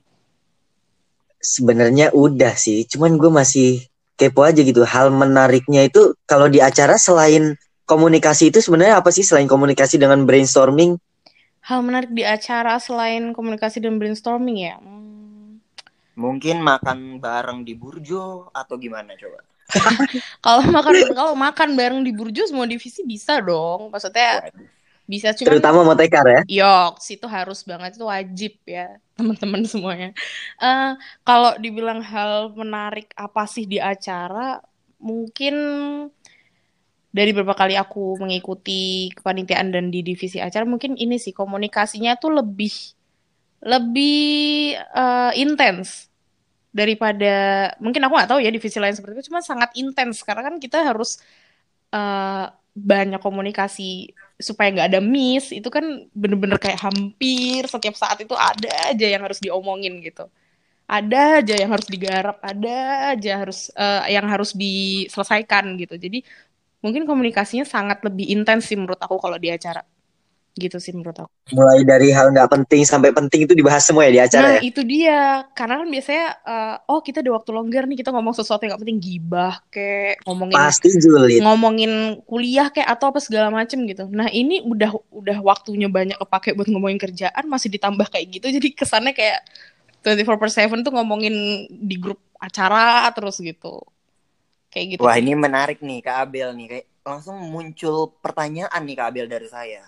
Sebenarnya 1.45 2.09
udah 2.17 2.57
sih, 2.57 2.89
cuman 2.89 3.21
gue 3.21 3.29
masih 3.29 3.85
kepo 4.17 4.41
aja 4.41 4.65
gitu. 4.65 4.81
Hal 4.89 5.13
menariknya 5.13 5.85
itu 5.85 6.17
kalau 6.25 6.49
di 6.49 6.65
acara 6.65 6.97
selain 6.97 7.53
komunikasi 7.85 8.51
itu 8.53 8.59
sebenarnya 8.65 9.01
apa 9.01 9.11
sih 9.15 9.25
selain 9.25 9.49
komunikasi 9.49 9.97
dengan 10.01 10.25
brainstorming? 10.29 10.97
Hal 11.65 11.81
menarik 11.81 12.13
di 12.13 12.25
acara 12.25 12.77
selain 12.77 13.33
komunikasi 13.33 13.81
dan 13.81 13.97
brainstorming 13.97 14.59
ya. 14.69 14.77
Hmm. 14.81 15.61
Mungkin 16.15 16.63
makan 16.63 17.19
bareng 17.19 17.67
di 17.67 17.75
Burjo 17.75 18.53
atau 18.55 18.77
gimana 18.79 19.17
coba? 19.19 19.41
Kalau 20.45 20.63
makan 20.69 20.95
kalau 21.17 21.33
makan 21.35 21.73
bareng 21.73 22.01
di 22.05 22.13
Burjo 22.13 22.45
semua 22.45 22.69
divisi 22.69 23.01
bisa 23.03 23.41
dong. 23.41 23.89
Maksudnya 23.89 24.45
Waduh. 24.45 24.69
bisa 25.09 25.33
cuman 25.33 25.59
Terutama 25.59 25.81
Motekar 25.85 26.25
ya. 26.29 26.41
yok 26.49 26.93
itu 27.01 27.27
harus 27.29 27.61
banget 27.65 27.97
itu 27.97 28.05
wajib 28.05 28.53
ya 28.69 29.01
teman-teman 29.17 29.65
semuanya. 29.65 30.11
Eh 30.61 30.93
kalau 31.25 31.57
dibilang 31.57 32.05
hal 32.05 32.53
menarik 32.53 33.09
apa 33.17 33.49
sih 33.49 33.65
di 33.65 33.81
acara, 33.81 34.61
mungkin 35.01 35.55
dari 37.15 37.31
beberapa 37.31 37.55
kali 37.55 37.79
aku 37.79 38.19
mengikuti 38.19 39.15
kepanitiaan 39.15 39.71
dan 39.71 39.87
di 39.95 40.03
divisi 40.03 40.43
acara 40.43 40.67
mungkin 40.67 40.99
ini 40.99 41.15
sih 41.23 41.31
komunikasinya 41.31 42.19
tuh 42.19 42.43
lebih 42.43 42.75
lebih 43.63 44.75
eh, 44.75 45.33
intens 45.39 46.11
daripada 46.75 47.71
mungkin 47.79 48.03
aku 48.03 48.13
nggak 48.19 48.31
tahu 48.35 48.41
ya 48.43 48.51
divisi 48.51 48.83
lain 48.83 48.99
seperti 48.99 49.23
itu 49.23 49.31
cuma 49.31 49.41
sangat 49.47 49.71
intens 49.79 50.27
karena 50.27 50.43
kan 50.43 50.59
kita 50.59 50.83
harus 50.83 51.23
eh, 51.95 52.47
banyak 52.75 53.23
komunikasi 53.23 54.11
supaya 54.35 54.75
nggak 54.75 54.89
ada 54.91 55.01
miss 55.01 55.55
itu 55.55 55.71
kan 55.71 56.11
bener-bener 56.11 56.59
kayak 56.59 56.83
hampir 56.83 57.63
setiap 57.71 57.95
saat 57.95 58.19
itu 58.19 58.35
ada 58.35 58.91
aja 58.91 59.07
yang 59.07 59.23
harus 59.23 59.39
diomongin 59.39 60.03
gitu. 60.03 60.27
Ada 60.85 61.41
aja 61.41 61.55
yang 61.57 61.71
harus 61.73 61.89
digarap 61.89 62.37
ada 62.43 62.77
aja 63.15 63.33
harus 63.41 63.71
uh, 63.79 64.05
yang 64.11 64.27
harus 64.27 64.53
diselesaikan 64.53 65.79
gitu. 65.81 65.95
Jadi 65.97 66.27
mungkin 66.85 67.09
komunikasinya 67.09 67.65
sangat 67.65 68.05
lebih 68.05 68.29
intens 68.29 68.69
sih 68.69 68.77
menurut 68.77 69.01
aku 69.01 69.17
kalau 69.17 69.41
di 69.41 69.49
acara 69.49 69.81
gitu 70.55 70.79
sih 70.79 70.95
menurut 70.95 71.27
aku. 71.27 71.31
Mulai 71.51 71.83
dari 71.83 72.15
hal 72.15 72.31
nggak 72.31 72.47
penting 72.47 72.87
sampai 72.87 73.11
penting 73.11 73.43
itu 73.43 73.59
dibahas 73.59 73.83
semua 73.83 74.07
ya 74.07 74.13
di 74.15 74.21
acara 74.23 74.47
nah, 74.47 74.55
ya? 74.59 74.61
itu 74.63 74.81
dia. 74.87 75.43
Karena 75.51 75.83
kan 75.83 75.89
biasanya, 75.91 76.27
uh, 76.47 76.77
oh 76.95 77.03
kita 77.03 77.27
ada 77.27 77.35
waktu 77.35 77.51
longgar 77.51 77.91
nih, 77.91 77.99
kita 78.07 78.15
ngomong 78.15 78.35
sesuatu 78.39 78.63
yang 78.63 78.79
gak 78.79 78.83
penting, 78.87 79.03
gibah 79.03 79.59
kayak 79.69 80.23
ngomongin 80.23 80.55
Pasti 80.55 80.89
julid. 80.95 81.43
ngomongin 81.43 81.93
kuliah 82.23 82.71
kayak 82.71 82.87
atau 82.87 83.11
apa 83.11 83.19
segala 83.19 83.51
macem 83.51 83.83
gitu. 83.83 84.07
Nah 84.07 84.31
ini 84.31 84.63
udah 84.63 84.95
udah 85.11 85.39
waktunya 85.43 85.91
banyak 85.91 86.17
kepake 86.23 86.55
buat 86.55 86.71
ngomongin 86.71 87.03
kerjaan, 87.03 87.45
masih 87.51 87.75
ditambah 87.75 88.07
kayak 88.07 88.39
gitu, 88.39 88.47
jadi 88.55 88.69
kesannya 88.79 89.11
kayak 89.11 89.43
24 90.07 90.39
per 90.39 90.51
7 90.53 90.87
tuh 90.87 90.93
ngomongin 90.95 91.67
di 91.67 91.97
grup 91.99 92.23
acara 92.39 93.11
terus 93.11 93.43
gitu. 93.43 93.83
Kayak 94.75 94.99
gitu. 94.99 95.01
Wah 95.07 95.15
ini 95.15 95.39
menarik 95.39 95.79
nih 95.79 96.03
Kak 96.03 96.17
Abel 96.27 96.51
nih, 96.59 96.67
kayak 96.67 96.87
langsung 97.07 97.39
muncul 97.39 98.11
pertanyaan 98.19 98.83
nih 98.83 98.97
Kak 98.99 99.07
Abel 99.07 99.27
dari 99.31 99.47
saya. 99.47 99.87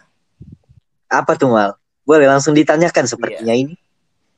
Apa 1.11 1.35
tuh 1.35 1.51
Mal? 1.51 1.75
Boleh 2.07 2.31
langsung 2.31 2.55
ditanyakan 2.55 3.11
sepertinya 3.11 3.51
Iya. 3.51 3.67
ini. 3.67 3.75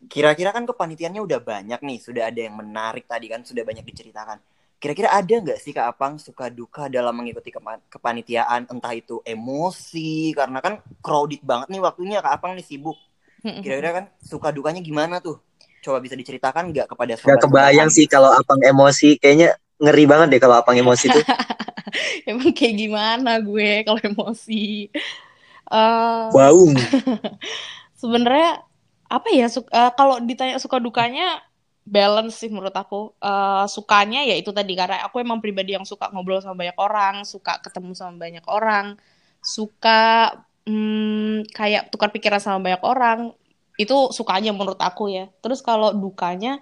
Kira-kira 0.09 0.57
kan 0.57 0.65
kepanitiaannya 0.65 1.21
udah 1.21 1.37
banyak 1.45 1.81
nih, 1.85 1.99
sudah 2.01 2.33
ada 2.33 2.41
yang 2.41 2.57
menarik 2.57 3.05
tadi 3.05 3.29
kan, 3.29 3.45
sudah 3.45 3.61
banyak 3.61 3.85
diceritakan. 3.85 4.41
Kira-kira 4.81 5.13
ada 5.13 5.29
nggak 5.29 5.59
sih 5.61 5.77
Kak 5.77 5.85
Apang 5.85 6.17
suka 6.17 6.49
duka 6.49 6.89
dalam 6.89 7.13
mengikuti 7.13 7.53
kepa- 7.53 7.85
kepanitiaan, 7.93 8.73
entah 8.73 8.95
itu 8.97 9.21
emosi, 9.29 10.33
karena 10.33 10.65
kan 10.65 10.81
crowded 11.05 11.45
banget 11.45 11.69
nih 11.69 11.83
waktunya 11.85 12.25
Kak 12.25 12.41
Apang 12.41 12.57
nih 12.57 12.65
sibuk. 12.65 12.97
Kira-kira 13.45 13.91
kan 14.01 14.05
suka 14.25 14.49
dukanya 14.49 14.81
gimana 14.81 15.21
tuh? 15.21 15.45
Coba 15.85 16.01
bisa 16.01 16.17
diceritakan 16.17 16.73
nggak 16.73 16.89
kepada 16.89 17.13
Gak 17.19 17.21
sobat 17.21 17.43
kebayang 17.45 17.91
sih 17.93 18.09
kalau 18.09 18.33
Apang 18.33 18.65
emosi. 18.65 19.21
Kayaknya 19.21 19.59
ngeri 19.79 20.05
banget 20.11 20.29
deh 20.37 20.41
kalau 20.43 20.59
Apang 20.59 20.77
emosi 20.79 21.07
tuh. 21.11 21.25
Emang 22.29 22.53
kayak 22.53 22.75
gimana 22.77 23.41
gue 23.41 23.87
kalau 23.87 24.01
emosi? 24.03 24.91
Eh, 25.69 26.27
Baung. 26.35 26.75
sebenarnya 28.01 28.63
apa 29.09 29.29
ya 29.33 29.49
eh, 29.49 29.93
kalau 29.97 30.21
ditanya 30.21 30.61
suka 30.61 30.77
dukanya 30.79 31.41
balance 31.89 32.45
sih 32.45 32.53
menurut 32.53 32.77
aku 32.77 33.17
Eh, 33.19 33.67
sukanya 33.67 34.21
ya 34.29 34.37
itu 34.37 34.51
tadi 34.53 34.73
karena 34.79 35.05
aku 35.07 35.21
emang 35.25 35.41
pribadi 35.41 35.75
yang 35.77 35.89
suka 35.89 36.13
ngobrol 36.13 36.41
sama 36.45 36.57
banyak 36.65 36.79
orang 36.79 37.15
suka 37.27 37.59
ketemu 37.65 37.93
sama 37.97 38.15
banyak 38.21 38.45
orang 38.47 38.97
suka 39.43 40.33
hmm, 40.69 41.49
kayak 41.57 41.91
tukar 41.93 42.13
pikiran 42.13 42.41
sama 42.43 42.59
banyak 42.61 42.83
orang 42.85 43.19
itu 43.79 44.11
sukanya 44.11 44.51
menurut 44.53 44.79
aku 44.79 45.09
ya 45.11 45.31
terus 45.43 45.63
kalau 45.63 45.95
dukanya 45.95 46.59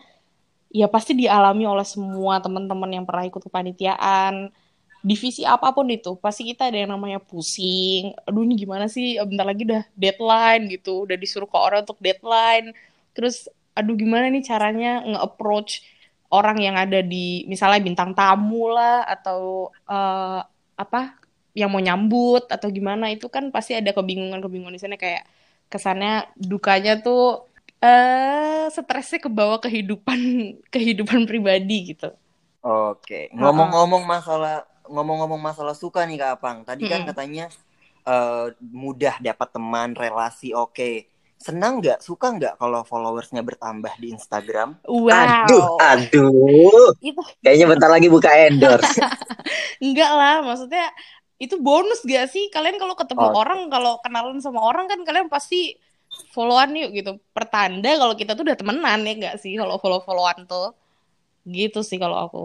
ya 0.76 0.86
pasti 0.92 1.16
dialami 1.16 1.64
oleh 1.64 1.86
semua 1.88 2.36
teman-teman 2.44 2.90
yang 2.92 3.04
pernah 3.08 3.24
ikut 3.24 3.40
kepanitiaan. 3.48 4.52
Divisi 5.00 5.46
apa 5.48 5.72
pun 5.72 5.88
itu 5.88 6.18
pasti 6.20 6.44
kita 6.44 6.68
ada 6.68 6.76
yang 6.84 6.92
namanya 6.92 7.16
pusing. 7.22 8.12
Aduh 8.28 8.44
ini 8.44 8.60
gimana 8.60 8.84
sih? 8.90 9.16
Bentar 9.24 9.46
lagi 9.48 9.64
udah 9.64 9.82
deadline 9.96 10.68
gitu. 10.68 11.08
Udah 11.08 11.16
disuruh 11.16 11.48
ke 11.48 11.56
orang 11.56 11.88
untuk 11.88 11.96
deadline. 12.04 12.76
Terus 13.16 13.48
aduh 13.72 13.96
gimana 13.96 14.28
nih 14.28 14.44
caranya 14.44 15.00
nge-approach 15.04 15.84
orang 16.32 16.58
yang 16.60 16.76
ada 16.76 17.00
di 17.00 17.46
misalnya 17.48 17.80
bintang 17.80 18.12
tamu 18.12 18.68
lah 18.72 19.06
atau 19.08 19.70
eh, 19.88 20.40
apa 20.76 21.00
yang 21.56 21.72
mau 21.72 21.80
nyambut 21.80 22.50
atau 22.52 22.68
gimana. 22.68 23.08
Itu 23.14 23.32
kan 23.32 23.48
pasti 23.54 23.72
ada 23.78 23.96
kebingungan-kebingungan 23.96 24.76
di 24.76 24.82
sana. 24.82 25.00
Kayak 25.00 25.24
kesannya 25.72 26.28
dukanya 26.36 27.00
tuh 27.00 27.48
eh 27.84 28.64
stresnya 28.74 29.18
ke 29.24 29.30
bawah 29.38 29.58
kehidupan 29.64 30.18
kehidupan 30.72 31.20
pribadi 31.28 31.74
gitu. 31.94 32.06
Oke, 32.66 33.30
ngomong-ngomong 33.40 34.02
masalah 34.12 34.66
ngomong-ngomong 34.90 35.38
masalah 35.48 35.74
suka 35.82 36.00
nih 36.08 36.18
Kak 36.20 36.30
Apang. 36.38 36.56
Tadi 36.68 36.84
kan 36.90 37.00
Mm-mm. 37.00 37.08
katanya 37.08 37.44
eh, 38.08 38.46
mudah 38.84 39.14
dapat 39.22 39.48
teman, 39.54 39.88
relasi 39.94 40.50
oke. 40.56 40.90
Senang 41.46 41.72
nggak, 41.80 41.98
suka 42.02 42.26
nggak 42.36 42.54
kalau 42.60 42.80
followersnya 42.90 43.42
bertambah 43.46 43.92
di 44.02 44.06
Instagram? 44.16 44.68
Aduh, 45.06 45.64
Wow. 45.68 45.78
aduh. 45.78 46.90
Itu 47.00 47.22
Kayaknya 47.44 47.66
bentar 47.72 47.90
lagi 47.94 48.08
buka 48.10 48.30
endorse. 48.46 49.00
enggak 49.84 50.10
lah, 50.18 50.34
maksudnya 50.46 50.84
itu 51.42 51.54
bonus 51.60 52.00
gak 52.06 52.26
sih? 52.32 52.48
Kalian 52.54 52.76
kalau 52.80 52.94
ketemu 52.96 53.26
Oke. 53.26 53.38
orang, 53.38 53.58
kalau 53.72 54.00
kenalan 54.04 54.38
sama 54.44 54.60
orang 54.64 54.86
kan 54.90 55.00
kalian 55.06 55.28
pasti 55.28 55.76
followan 56.36 56.76
yuk 56.76 56.90
gitu. 56.92 57.12
Pertanda 57.32 57.96
kalau 57.96 58.12
kita 58.12 58.36
tuh 58.36 58.44
udah 58.44 58.58
temenan 58.60 59.00
ya 59.04 59.12
enggak 59.16 59.36
sih 59.40 59.56
kalau 59.56 59.80
follow-followan 59.80 60.44
tuh. 60.44 60.76
Gitu 61.48 61.80
sih 61.80 61.96
kalau 61.96 62.20
aku. 62.20 62.44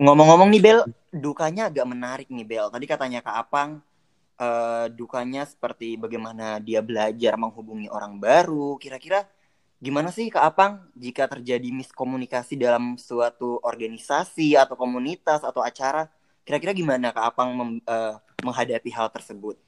Ngomong-ngomong 0.00 0.48
nih 0.48 0.62
Bel, 0.64 0.80
dukanya 1.12 1.68
agak 1.68 1.84
menarik 1.84 2.28
nih 2.32 2.46
Bel. 2.48 2.66
Tadi 2.72 2.86
katanya 2.88 3.20
Kak 3.20 3.36
Apang, 3.36 3.70
eh, 4.40 4.86
dukanya 4.96 5.44
seperti 5.44 6.00
bagaimana 6.00 6.56
dia 6.56 6.80
belajar 6.80 7.36
menghubungi 7.36 7.86
orang 7.92 8.16
baru. 8.16 8.80
Kira-kira 8.80 9.28
gimana 9.76 10.08
sih 10.08 10.32
Kak 10.32 10.44
Apang 10.56 10.72
jika 10.96 11.28
terjadi 11.28 11.68
miskomunikasi 11.68 12.56
dalam 12.56 12.96
suatu 12.96 13.60
organisasi 13.60 14.56
atau 14.56 14.72
komunitas 14.72 15.44
atau 15.44 15.60
acara? 15.60 16.08
Kira-kira 16.48 16.72
gimana 16.72 17.12
Kak 17.12 17.36
Apang 17.36 17.78
eh, 17.84 18.14
menghadapi 18.40 18.90
hal 18.96 19.12
tersebut? 19.12 19.60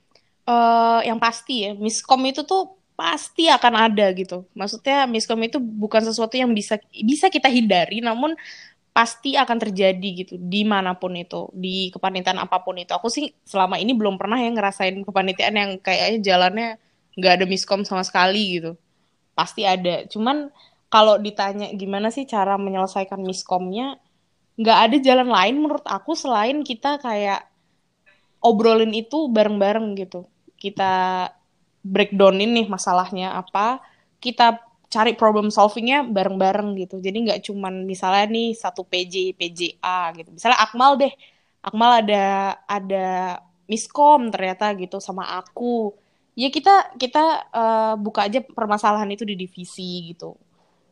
Eh 0.48 1.00
yang 1.08 1.18
pasti 1.22 1.66
ya, 1.68 1.70
miskom 1.78 2.22
itu 2.28 2.42
tuh 2.42 2.74
pasti 2.98 3.48
akan 3.50 3.74
ada 3.90 4.06
gitu. 4.14 4.46
Maksudnya 4.54 5.06
miskom 5.10 5.40
itu 5.46 5.58
bukan 5.58 6.02
sesuatu 6.06 6.34
yang 6.38 6.50
bisa 6.54 6.78
bisa 6.92 7.26
kita 7.32 7.48
hindari, 7.50 7.98
namun 8.04 8.34
pasti 8.92 9.34
akan 9.40 9.56
terjadi 9.56 10.08
gitu 10.24 10.34
di 10.36 10.62
mana 10.68 10.92
pun 11.00 11.16
itu, 11.16 11.48
di 11.56 11.88
kepanitiaan 11.94 12.38
apa 12.42 12.60
pun 12.60 12.76
itu. 12.76 12.92
Aku 12.92 13.08
sih 13.08 13.32
selama 13.48 13.80
ini 13.80 13.96
belum 13.96 14.20
pernah 14.20 14.36
ya 14.36 14.50
ngerasain 14.52 15.00
kepanitiaan 15.08 15.56
yang 15.56 15.70
kayaknya 15.80 16.18
jalannya 16.20 16.68
nggak 17.16 17.32
ada 17.40 17.46
miskom 17.48 17.82
sama 17.88 18.04
sekali 18.04 18.60
gitu. 18.60 18.76
Pasti 19.38 19.64
ada. 19.64 20.04
Cuman 20.12 20.52
kalau 20.92 21.16
ditanya 21.16 21.72
gimana 21.72 22.12
sih 22.12 22.28
cara 22.28 22.60
menyelesaikan 22.60 23.20
miskomnya, 23.24 23.96
nggak 24.60 24.78
ada 24.88 24.96
jalan 25.00 25.28
lain 25.32 25.56
menurut 25.64 25.86
aku 25.88 26.12
selain 26.12 26.60
kita 26.60 27.00
kayak 27.00 27.48
obrolin 28.44 28.92
itu 28.92 29.30
bareng-bareng 29.32 29.96
gitu. 29.96 30.28
Kita 30.62 30.92
breakdownin 31.82 32.50
nih 32.56 32.66
masalahnya 32.74 33.34
apa, 33.42 33.82
kita 34.22 34.62
cari 34.94 35.12
problem 35.20 35.48
solvingnya 35.56 36.06
bareng-bareng 36.16 36.68
gitu. 36.82 36.96
Jadi 37.06 37.16
nggak 37.26 37.40
cuman 37.48 37.74
misalnya 37.88 38.24
nih 38.34 38.48
satu 38.62 38.82
PJ, 38.86 39.14
PJA 39.38 40.12
gitu. 40.18 40.30
Misalnya 40.36 40.58
Akmal 40.64 40.92
deh, 41.02 41.12
Akmal 41.64 41.90
ada 42.04 42.16
ada 42.68 43.06
miskom 43.70 44.28
ternyata 44.34 44.64
gitu 44.78 44.96
sama 45.02 45.24
aku. 45.40 45.96
Ya 46.36 46.48
kita 46.52 46.70
kita 47.02 47.18
eh, 47.52 47.94
buka 48.04 48.20
aja 48.28 48.40
permasalahan 48.44 49.08
itu 49.14 49.24
di 49.30 49.34
divisi 49.42 50.12
gitu. 50.14 50.36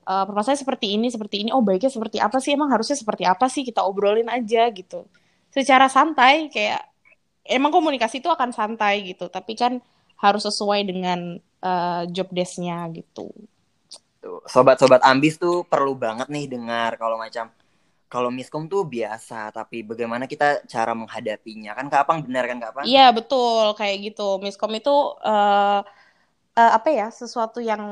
Eh, 0.09 0.25
permasalahan 0.29 0.61
seperti 0.65 0.87
ini, 0.97 1.07
seperti 1.15 1.37
ini. 1.47 1.51
Oh 1.55 1.63
baiknya 1.63 1.91
seperti 1.93 2.19
apa 2.19 2.39
sih? 2.43 2.51
Emang 2.57 2.71
harusnya 2.75 2.97
seperti 2.99 3.25
apa 3.29 3.47
sih? 3.53 3.63
Kita 3.69 3.85
obrolin 3.87 4.29
aja 4.33 4.69
gitu. 4.75 5.07
Secara 5.55 5.87
santai 5.91 6.49
kayak 6.55 6.90
emang 7.45 7.73
komunikasi 7.73 8.21
itu 8.21 8.29
akan 8.29 8.53
santai 8.53 9.15
gitu, 9.15 9.29
tapi 9.33 9.57
kan 9.57 9.81
harus 10.21 10.45
sesuai 10.45 10.85
dengan 10.85 11.41
eh, 11.41 12.03
job 12.13 12.29
desk-nya 12.33 12.87
gitu. 12.93 13.33
Sobat-sobat 14.45 15.01
ambis 15.01 15.41
tuh 15.41 15.65
perlu 15.65 15.97
banget 15.97 16.29
nih 16.29 16.45
dengar 16.45 17.01
kalau 17.01 17.17
macam 17.17 17.49
kalau 18.11 18.27
miskom 18.27 18.67
tuh 18.67 18.83
biasa, 18.83 19.55
tapi 19.55 19.87
bagaimana 19.87 20.27
kita 20.27 20.67
cara 20.67 20.99
menghadapinya? 20.99 21.79
Kan 21.79 21.87
Kak 21.87 22.03
Apang 22.05 22.19
benar 22.27 22.51
kan 22.51 22.59
Kak 22.59 22.71
Apang? 22.75 22.85
Iya 22.85 23.15
betul 23.15 23.71
kayak 23.79 23.97
gitu. 24.11 24.43
Miskom 24.43 24.75
itu 24.75 24.97
eh, 25.23 25.81
eh, 26.59 26.73
apa 26.75 26.89
ya 26.91 27.07
sesuatu 27.09 27.63
yang 27.63 27.83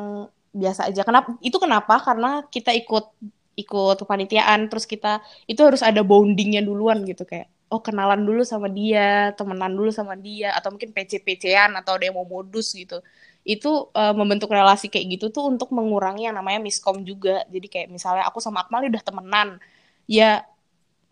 biasa 0.50 0.90
aja. 0.90 1.07
Kenapa? 1.07 1.38
Itu 1.38 1.62
kenapa? 1.62 2.02
Karena 2.02 2.43
kita 2.50 2.75
ikut 2.75 3.14
ikut 3.59 3.97
kepanitiaan, 4.02 4.67
terus 4.71 4.87
kita 4.87 5.23
itu 5.47 5.62
harus 5.62 5.83
ada 5.83 6.02
bondingnya 6.02 6.62
duluan 6.67 7.02
gitu 7.07 7.23
kayak 7.23 7.50
oh 7.68 7.80
kenalan 7.84 8.25
dulu 8.25 8.42
sama 8.44 8.68
dia, 8.72 9.32
temenan 9.37 9.72
dulu 9.72 9.92
sama 9.92 10.16
dia, 10.16 10.56
atau 10.56 10.72
mungkin 10.72 10.92
PC-PC-an 10.92 11.76
atau 11.80 11.96
ada 12.00 12.08
yang 12.08 12.16
mau 12.16 12.28
modus 12.28 12.72
gitu. 12.72 13.00
Itu 13.44 13.92
eh, 13.92 14.14
membentuk 14.16 14.48
relasi 14.52 14.88
kayak 14.92 15.06
gitu 15.20 15.26
tuh 15.32 15.48
untuk 15.52 15.72
mengurangi 15.72 16.28
yang 16.28 16.37
namanya 16.37 16.60
miskom 16.64 17.04
juga. 17.04 17.44
Jadi 17.52 17.66
kayak 17.68 17.88
misalnya 17.92 18.25
aku 18.28 18.40
sama 18.40 18.64
Akmal 18.64 18.88
udah 18.88 19.04
temenan, 19.04 19.48
ya 20.08 20.48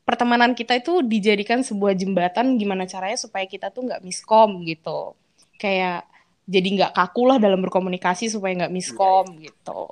pertemanan 0.07 0.55
kita 0.55 0.79
itu 0.79 1.03
dijadikan 1.03 1.67
sebuah 1.67 1.99
jembatan 1.99 2.55
gimana 2.57 2.87
caranya 2.87 3.19
supaya 3.19 3.43
kita 3.45 3.75
tuh 3.75 3.91
nggak 3.91 4.07
miskom 4.07 4.63
gitu 4.63 5.19
kayak 5.59 6.07
jadi 6.47 6.69
nggak 6.79 6.93
kaku 6.95 7.27
lah 7.27 7.43
dalam 7.43 7.59
berkomunikasi 7.59 8.31
supaya 8.31 8.55
nggak 8.55 8.71
miskom 8.73 9.27
gitu 9.43 9.91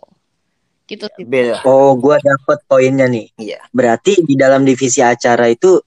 gitu 0.87 1.09
sih 1.19 1.25
Bel. 1.27 1.59
Oh, 1.65 1.97
gua 1.97 2.21
dapet 2.21 2.61
poinnya 2.69 3.09
nih. 3.09 3.33
Iya. 3.41 3.65
Berarti 3.73 4.21
di 4.21 4.37
dalam 4.37 4.69
divisi 4.69 5.01
acara 5.01 5.49
itu 5.49 5.81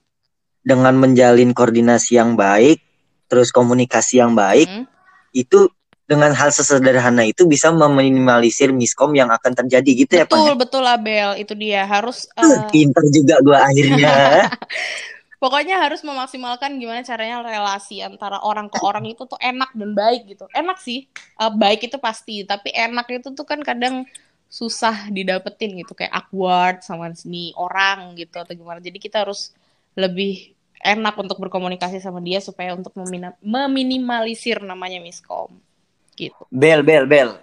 dengan 0.68 1.00
menjalin 1.00 1.56
koordinasi 1.56 2.20
yang 2.20 2.36
baik, 2.36 2.84
terus 3.32 3.56
komunikasi 3.56 4.20
yang 4.20 4.36
baik, 4.36 4.68
Mm. 4.68 4.84
itu 5.32 5.72
dengan 6.08 6.32
hal 6.32 6.52
sesederhana 6.52 7.28
itu 7.28 7.44
bisa 7.44 7.68
meminimalisir 7.72 8.72
miskom 8.72 9.12
yang 9.12 9.28
akan 9.28 9.52
terjadi 9.64 9.92
gitu 10.08 10.14
ya 10.20 10.26
Pak. 10.28 10.40
Betul, 10.40 10.54
betul 10.56 10.84
Abel. 10.88 11.36
Itu 11.40 11.52
dia. 11.56 11.84
Harus 11.84 12.28
Uh, 12.40 12.48
eh, 12.48 12.60
Pinter 12.72 13.04
juga 13.12 13.36
gua 13.44 13.68
akhirnya. 13.68 14.12
pokoknya 15.44 15.78
harus 15.78 16.02
memaksimalkan 16.02 16.82
gimana 16.82 17.06
caranya 17.06 17.46
relasi 17.46 18.02
antara 18.02 18.42
orang 18.42 18.74
ke 18.74 18.80
orang 18.82 19.06
itu 19.06 19.28
tuh 19.28 19.38
enak 19.38 19.76
dan 19.76 19.92
baik 19.92 20.32
gitu. 20.32 20.48
Enak 20.56 20.80
sih. 20.80 21.12
Eh, 21.12 21.52
baik 21.52 21.92
itu 21.92 22.00
pasti, 22.00 22.48
tapi 22.48 22.72
enak 22.72 23.08
itu 23.12 23.36
tuh 23.36 23.44
kan 23.44 23.60
kadang 23.60 24.08
susah 24.48 25.12
didapetin 25.12 25.76
gitu 25.76 25.92
kayak 25.92 26.16
awkward 26.16 26.80
sama 26.80 27.12
nih 27.12 27.52
orang 27.60 28.16
gitu 28.16 28.40
atau 28.40 28.56
gimana. 28.56 28.80
Jadi 28.80 28.96
kita 28.96 29.28
harus 29.28 29.52
lebih 30.00 30.57
enak 30.82 31.16
untuk 31.18 31.38
berkomunikasi 31.42 31.98
sama 32.02 32.22
dia 32.22 32.38
supaya 32.42 32.74
untuk 32.78 32.94
memina- 32.98 33.38
meminimalisir 33.42 34.62
namanya 34.62 35.02
miskom 35.02 35.54
gitu. 36.18 36.44
Bel, 36.50 36.82
bel, 36.82 37.06
bel. 37.06 37.38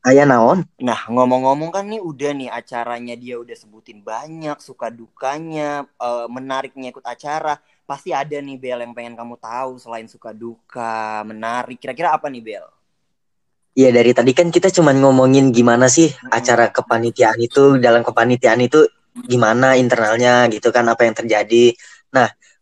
Aya 0.00 0.24
naon? 0.24 0.64
Nah, 0.80 1.04
ngomong-ngomong 1.12 1.68
kan 1.76 1.84
nih 1.84 2.00
udah 2.00 2.32
nih 2.32 2.48
acaranya 2.48 3.12
dia 3.20 3.36
udah 3.36 3.52
sebutin 3.52 4.00
banyak 4.00 4.56
suka 4.56 4.88
dukanya, 4.88 5.84
eh, 5.84 6.26
menariknya 6.32 6.88
ikut 6.88 7.04
acara. 7.04 7.60
Pasti 7.84 8.16
ada 8.16 8.32
nih 8.40 8.56
Bel 8.56 8.80
yang 8.80 8.96
pengen 8.96 9.12
kamu 9.12 9.36
tahu 9.36 9.76
selain 9.76 10.08
suka 10.08 10.32
duka, 10.32 11.20
menarik. 11.28 11.76
Kira-kira 11.76 12.16
apa 12.16 12.32
nih 12.32 12.40
Bel? 12.40 12.64
Iya 13.76 13.92
dari 13.94 14.10
tadi 14.16 14.32
kan 14.34 14.48
kita 14.50 14.72
cuman 14.72 14.98
ngomongin 14.98 15.52
gimana 15.52 15.86
sih 15.86 16.10
Mm-mm. 16.10 16.32
acara 16.32 16.72
kepanitiaan 16.74 17.38
itu 17.38 17.78
dalam 17.78 18.02
kepanitiaan 18.02 18.58
itu 18.66 18.82
gimana 19.28 19.78
internalnya 19.78 20.48
gitu 20.48 20.72
kan 20.72 20.88
apa 20.88 21.06
yang 21.06 21.14
terjadi. 21.14 21.76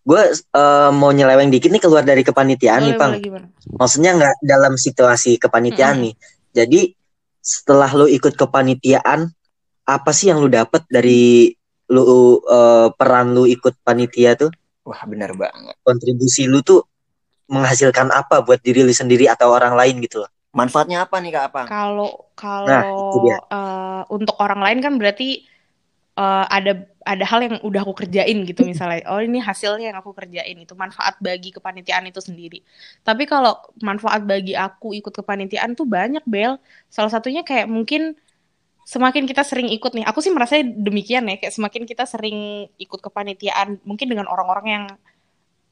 Nah, 0.09 0.33
gue 0.33 0.41
eh, 0.57 0.91
mau 0.97 1.11
nyeleweng 1.13 1.53
dikit 1.53 1.69
nih 1.69 1.83
keluar 1.85 2.05
dari 2.05 2.25
kepanitiaan 2.25 2.81
nih 2.89 2.97
Boleh, 2.97 3.21
gimana? 3.21 3.47
Maksudnya 3.77 4.11
nggak 4.17 4.35
dalam 4.41 4.75
situasi 4.81 5.37
kepanitiaan 5.37 6.01
Mm-mm. 6.01 6.05
nih. 6.09 6.15
Jadi 6.57 6.81
setelah 7.45 7.91
lu 7.93 8.07
ikut 8.09 8.35
kepanitiaan, 8.35 9.29
apa 9.85 10.11
sih 10.13 10.33
yang 10.33 10.41
lu 10.41 10.49
dapet 10.49 10.85
dari 10.89 11.53
lu 11.93 12.41
eh, 12.41 12.89
peran 12.97 13.37
lu 13.37 13.45
ikut 13.49 13.75
panitia 13.85 14.37
tuh? 14.37 14.51
Wah, 14.89 15.03
benar 15.05 15.37
banget. 15.37 15.77
Kontribusi 15.85 16.49
lu 16.49 16.65
tuh 16.65 16.85
menghasilkan 17.49 18.13
apa 18.13 18.45
buat 18.45 18.61
diri 18.61 18.85
lu 18.85 18.93
sendiri 18.93 19.29
atau 19.29 19.53
orang 19.53 19.73
lain 19.77 20.01
gitu 20.05 20.25
loh. 20.25 20.31
Manfaatnya 20.53 21.05
apa 21.05 21.21
nih 21.21 21.33
Kak 21.33 21.45
Apang? 21.53 21.67
Kalau 21.69 22.11
Nah, 22.69 22.83
itu 22.85 23.17
dia. 23.25 23.37
kalau 23.41 23.49
eh, 23.53 24.03
untuk 24.15 24.37
orang 24.41 24.61
lain 24.65 24.79
kan 24.85 24.95
berarti 24.97 25.48
eh, 26.19 26.45
ada 26.51 26.73
ada 27.09 27.25
hal 27.25 27.41
yang 27.41 27.57
udah 27.65 27.81
aku 27.87 28.05
kerjain 28.05 28.45
gitu 28.45 28.67
misalnya. 28.71 29.07
Oh 29.09 29.23
ini 29.23 29.41
hasilnya 29.41 29.95
yang 29.95 29.99
aku 30.03 30.13
kerjain 30.13 30.57
itu 30.59 30.75
manfaat 30.77 31.17
bagi 31.23 31.55
kepanitiaan 31.55 32.05
itu 32.11 32.21
sendiri. 32.21 32.61
Tapi 33.07 33.25
kalau 33.25 33.57
manfaat 33.81 34.27
bagi 34.29 34.53
aku 34.53 34.93
ikut 34.99 35.15
kepanitiaan 35.15 35.73
tuh 35.79 35.89
banyak 35.89 36.23
Bel. 36.29 36.61
Salah 36.93 37.09
satunya 37.09 37.41
kayak 37.47 37.71
mungkin 37.71 38.19
semakin 38.85 39.25
kita 39.25 39.45
sering 39.45 39.69
ikut 39.73 39.93
nih. 39.97 40.05
Aku 40.09 40.21
sih 40.21 40.33
merasa 40.33 40.61
demikian 40.61 41.25
ya. 41.29 41.37
Kayak 41.41 41.55
semakin 41.57 41.83
kita 41.89 42.05
sering 42.05 42.69
ikut 42.77 43.01
kepanitiaan 43.01 43.81
mungkin 43.89 44.07
dengan 44.13 44.29
orang-orang 44.29 44.67
yang 44.69 44.85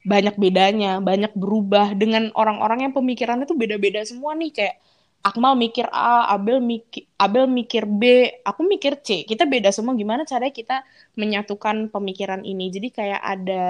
banyak 0.06 0.38
bedanya, 0.38 1.02
banyak 1.02 1.34
berubah 1.34 1.98
dengan 1.98 2.30
orang-orang 2.38 2.86
yang 2.86 2.92
pemikirannya 2.94 3.42
tuh 3.42 3.58
beda-beda 3.58 4.06
semua 4.06 4.38
nih 4.38 4.54
kayak 4.54 4.76
Akmal 5.22 5.58
mikir 5.58 5.86
A, 5.90 6.30
Abel 6.30 6.62
mikir 6.62 7.02
Abel 7.18 7.50
mikir 7.50 7.84
B, 7.88 8.30
aku 8.46 8.62
mikir 8.62 9.02
C. 9.02 9.26
Kita 9.26 9.42
beda 9.48 9.74
semua 9.74 9.92
gimana 9.98 10.22
caranya 10.22 10.54
kita 10.54 10.76
menyatukan 11.18 11.90
pemikiran 11.90 12.46
ini. 12.46 12.70
Jadi 12.70 12.88
kayak 12.94 13.20
ada 13.22 13.64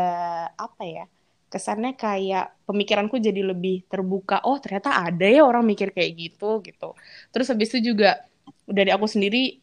apa 0.53 0.83
ya? 0.85 1.05
Kesannya 1.49 1.97
kayak 1.97 2.53
pemikiranku 2.69 3.17
jadi 3.17 3.41
lebih 3.41 3.89
terbuka. 3.89 4.45
Oh, 4.45 4.61
ternyata 4.61 5.01
ada 5.01 5.25
ya 5.25 5.47
orang 5.49 5.65
mikir 5.65 5.97
kayak 5.97 6.13
gitu 6.19 6.61
gitu. 6.61 6.93
Terus 7.33 7.47
habis 7.49 7.73
itu 7.73 7.95
juga 7.95 8.21
dari 8.69 8.91
aku 8.93 9.07
sendiri 9.09 9.63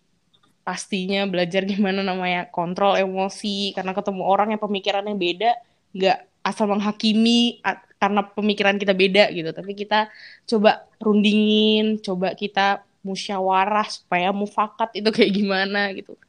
pastinya 0.64 1.28
belajar 1.28 1.62
gimana 1.72 2.02
namanya 2.02 2.50
kontrol 2.50 2.96
emosi 2.98 3.76
karena 3.76 3.92
ketemu 3.94 4.24
orang 4.26 4.48
yang 4.56 4.62
pemikirannya 4.64 5.16
beda, 5.18 5.52
nggak 5.94 6.18
asal 6.44 6.66
menghakimi 6.68 7.62
karena 8.04 8.28
pemikiran 8.28 8.76
kita 8.76 8.92
beda 8.92 9.32
gitu, 9.32 9.56
tapi 9.56 9.72
kita 9.72 10.12
coba 10.44 10.84
rundingin, 11.00 12.04
coba 12.04 12.36
kita 12.36 12.84
musyawarah 13.00 13.88
supaya 13.88 14.36
mufakat 14.36 14.92
itu 15.00 15.08
kayak 15.08 15.32
gimana 15.32 15.96
gitu. 15.96 16.20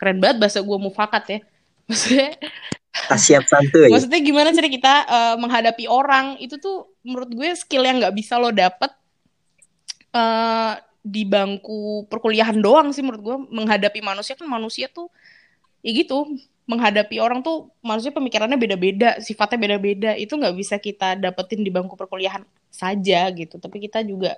Keren 0.00 0.24
banget 0.24 0.40
bahasa 0.40 0.64
gue 0.64 0.78
mufakat 0.80 1.24
ya. 1.28 1.38
Maksudnya, 1.88 2.36
siap 3.16 3.44
santuy. 3.48 3.88
maksudnya 3.88 4.20
gimana 4.20 4.52
cara 4.52 4.68
kita 4.68 4.94
eh, 5.06 5.36
menghadapi 5.40 5.84
orang 5.88 6.36
itu 6.42 6.60
tuh 6.60 6.92
menurut 7.00 7.30
gue 7.32 7.48
skill 7.56 7.86
yang 7.86 8.02
nggak 8.02 8.12
bisa 8.12 8.36
lo 8.36 8.52
dapet 8.52 8.90
eh, 10.12 10.72
di 11.00 11.22
bangku 11.24 12.04
perkuliahan 12.10 12.58
doang 12.60 12.92
sih 12.92 13.00
menurut 13.00 13.22
gue 13.22 13.36
menghadapi 13.54 14.04
manusia 14.04 14.36
kan 14.36 14.44
manusia 14.50 14.90
tuh 14.90 15.08
ya 15.80 15.94
gitu 15.94 16.36
menghadapi 16.68 17.16
orang 17.18 17.40
tuh 17.40 17.72
manusia 17.80 18.12
pemikirannya 18.12 18.60
beda-beda 18.60 19.16
sifatnya 19.24 19.56
beda-beda 19.56 20.10
itu 20.20 20.36
nggak 20.36 20.54
bisa 20.54 20.76
kita 20.76 21.16
dapetin 21.16 21.64
di 21.64 21.72
bangku 21.72 21.96
perkuliahan 21.96 22.44
saja 22.68 23.32
gitu 23.32 23.56
tapi 23.56 23.80
kita 23.88 24.04
juga 24.04 24.36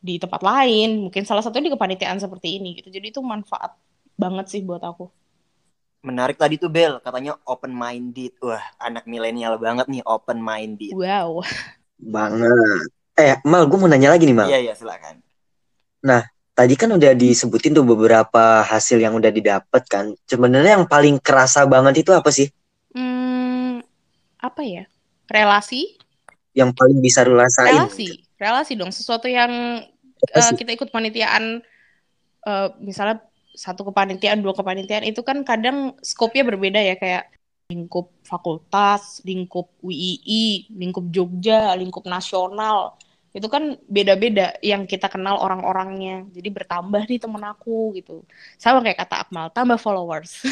di 0.00 0.16
tempat 0.16 0.40
lain 0.40 1.10
mungkin 1.10 1.22
salah 1.26 1.42
satunya 1.44 1.68
di 1.68 1.74
kepanitiaan 1.76 2.22
seperti 2.22 2.62
ini 2.62 2.78
gitu 2.78 2.88
jadi 2.88 3.10
itu 3.12 3.20
manfaat 3.20 3.74
banget 4.14 4.46
sih 4.48 4.62
buat 4.62 4.80
aku 4.80 5.10
Menarik 6.00 6.40
tadi 6.40 6.56
tuh 6.56 6.72
Bel, 6.72 6.96
katanya 7.04 7.36
open 7.44 7.76
minded. 7.76 8.32
Wah, 8.40 8.64
anak 8.80 9.04
milenial 9.04 9.60
banget 9.60 9.84
nih 9.84 10.00
open 10.08 10.40
minded. 10.40 10.96
wow 10.96 11.44
Banget. 12.00 12.88
Eh, 13.20 13.36
Mal, 13.44 13.68
gue 13.68 13.76
mau 13.76 13.84
nanya 13.84 14.16
lagi 14.16 14.24
nih, 14.24 14.32
Mal. 14.32 14.48
Iya, 14.48 14.58
iya, 14.64 14.72
silakan. 14.72 15.20
Tadi 16.60 16.76
kan 16.76 16.92
udah 16.92 17.16
disebutin 17.16 17.72
tuh 17.72 17.88
beberapa 17.88 18.60
hasil 18.60 19.00
yang 19.00 19.16
udah 19.16 19.32
didapat 19.32 19.80
kan. 19.88 20.12
Sebenarnya 20.28 20.76
yang 20.76 20.84
paling 20.84 21.16
kerasa 21.16 21.64
banget 21.64 22.04
itu 22.04 22.12
apa 22.12 22.28
sih? 22.28 22.52
hmm, 22.92 23.80
apa 24.44 24.60
ya 24.60 24.84
relasi 25.32 25.96
Yang 26.52 26.70
paling 26.76 27.00
bisa 27.00 27.24
lu 27.24 27.40
rasain? 27.40 27.72
relasi 27.80 28.28
relasi 28.36 28.76
dong 28.76 28.92
sesuatu 28.92 29.24
yang 29.24 29.80
sih? 30.20 30.56
kita 30.60 30.76
ikut 30.76 30.92
panitiaan 30.92 31.64
eh, 32.44 32.68
misalnya 32.84 33.24
satu 33.56 33.88
kepanitiaan 33.88 34.44
dua 34.44 34.52
kepanitiaan 34.52 35.08
itu 35.08 35.24
kan 35.24 35.40
kadang 35.48 35.96
skopnya 36.04 36.44
berbeda 36.44 36.76
ya 36.76 37.00
kayak 37.00 37.32
lingkup 37.72 38.12
fakultas 38.20 39.24
lingkup 39.24 39.72
UII 39.80 40.76
lingkup 40.76 41.08
Jogja 41.08 41.72
lingkup 41.72 42.04
nasional 42.04 43.00
itu 43.30 43.46
kan 43.46 43.78
beda-beda 43.86 44.58
yang 44.58 44.90
kita 44.90 45.06
kenal 45.06 45.38
orang-orangnya 45.38 46.26
jadi 46.34 46.50
bertambah 46.50 47.06
nih 47.06 47.22
temen 47.22 47.42
aku 47.46 47.94
gitu 47.94 48.26
sama 48.58 48.82
kayak 48.82 49.06
kata 49.06 49.22
Akmal 49.26 49.46
tambah 49.54 49.78
followers 49.78 50.42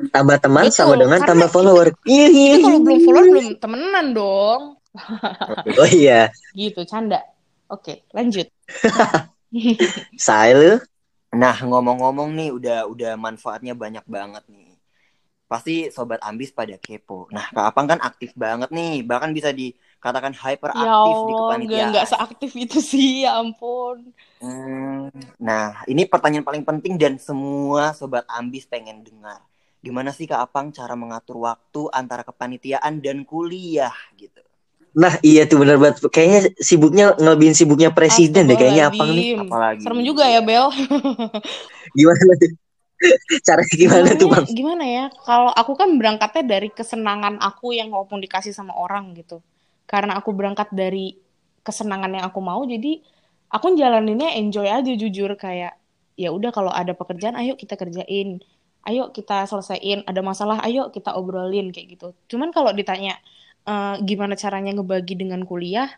Tambah 0.00 0.40
teman 0.40 0.64
Betul, 0.64 0.72
sama 0.80 0.94
dengan 0.96 1.20
tambah 1.20 1.44
itu- 1.44 1.52
follower. 1.52 1.92
Iya, 2.08 2.26
iya, 2.32 2.50
itu 2.56 2.64
kalau 2.64 2.72
iya. 2.72 2.84
belum 2.88 2.98
follower 3.04 3.26
belum 3.28 3.48
temenan 3.60 4.06
dong 4.16 4.62
Oh 5.80 5.88
iya, 5.92 6.32
gitu 6.56 6.80
canda 6.88 7.20
oke 7.68 8.08
lanjut 8.16 8.48
say 10.24 10.56
lu. 10.56 10.80
Nah, 11.30 11.54
ngomong-ngomong 11.62 12.32
nih 12.32 12.48
udah 12.50 12.78
udah 12.88 13.12
manfaatnya 13.14 13.76
banyak 13.76 14.02
banget 14.08 14.42
nih. 14.48 14.69
Pasti 15.50 15.90
sobat 15.90 16.22
ambis 16.22 16.54
pada 16.54 16.78
kepo. 16.78 17.26
Nah, 17.34 17.50
Kak 17.50 17.74
Apang 17.74 17.90
kan 17.90 17.98
aktif 17.98 18.30
banget 18.38 18.70
nih, 18.70 19.02
bahkan 19.02 19.34
bisa 19.34 19.50
dikatakan 19.50 20.30
hyperaktif 20.30 20.78
Ya 20.78 21.26
di 21.26 21.32
Allah, 21.34 21.38
kepanitiaan. 21.42 21.88
nggak 21.90 22.06
seaktif 22.06 22.50
itu 22.54 22.78
sih, 22.78 23.26
ya 23.26 23.34
ampun. 23.42 24.14
Hmm, 24.38 25.10
nah, 25.42 25.82
ini 25.90 26.06
pertanyaan 26.06 26.46
paling 26.46 26.62
penting 26.62 26.94
dan 26.94 27.18
semua 27.18 27.90
sobat 27.98 28.22
ambis 28.30 28.62
pengen 28.62 29.02
dengar. 29.02 29.42
Gimana 29.82 30.14
sih 30.14 30.30
Kak 30.30 30.38
Apang 30.38 30.70
cara 30.70 30.94
mengatur 30.94 31.42
waktu 31.42 31.90
antara 31.90 32.22
kepanitiaan 32.22 33.02
dan 33.02 33.26
kuliah 33.26 33.92
gitu? 34.14 34.38
Nah, 34.94 35.18
iya 35.26 35.50
tuh 35.50 35.62
bener 35.66 35.82
banget. 35.82 36.02
Kayaknya 36.14 36.40
sibuknya 36.62 37.04
ngelebihin 37.18 37.54
sibuknya 37.58 37.90
presiden 37.90 38.46
deh 38.46 38.54
kayaknya 38.54 38.90
Apang 38.94 39.10
nih. 39.18 39.34
Apalagi 39.34 39.82
Serem 39.82 40.00
juga 40.06 40.24
ya, 40.30 40.40
Bel. 40.46 40.70
Gimana 41.98 42.32
tuh? 42.38 42.50
Cara 43.46 43.62
gimana 43.64 44.12
tuh, 44.16 44.28
Bang? 44.28 44.44
Sebenarnya 44.44 44.58
Gimana 44.60 44.84
ya? 44.84 45.04
Kalau 45.24 45.50
aku 45.52 45.72
kan 45.76 45.88
berangkatnya 45.96 46.44
dari 46.44 46.68
kesenangan 46.68 47.40
aku 47.40 47.72
yang 47.72 47.88
maupun 47.92 48.20
dikasih 48.20 48.52
sama 48.52 48.76
orang 48.76 49.16
gitu. 49.16 49.40
Karena 49.88 50.20
aku 50.20 50.30
berangkat 50.36 50.70
dari 50.70 51.16
kesenangan 51.64 52.12
yang 52.20 52.24
aku 52.28 52.40
mau, 52.40 52.62
jadi 52.64 53.02
aku 53.52 53.76
jalaninnya 53.76 54.32
enjoy 54.38 54.68
aja 54.70 54.92
jujur 54.96 55.34
kayak 55.36 55.76
ya 56.16 56.28
udah 56.32 56.52
kalau 56.52 56.72
ada 56.72 56.92
pekerjaan 56.96 57.36
ayo 57.40 57.56
kita 57.56 57.74
kerjain. 57.80 58.40
Ayo 58.80 59.12
kita 59.12 59.44
selesaiin, 59.44 60.08
ada 60.08 60.24
masalah 60.24 60.64
ayo 60.64 60.88
kita 60.88 61.12
obrolin 61.12 61.68
kayak 61.68 62.00
gitu. 62.00 62.08
Cuman 62.32 62.48
kalau 62.52 62.72
ditanya 62.72 63.20
eh, 63.68 63.94
gimana 64.04 64.36
caranya 64.40 64.72
ngebagi 64.76 65.20
dengan 65.20 65.44
kuliah, 65.44 65.88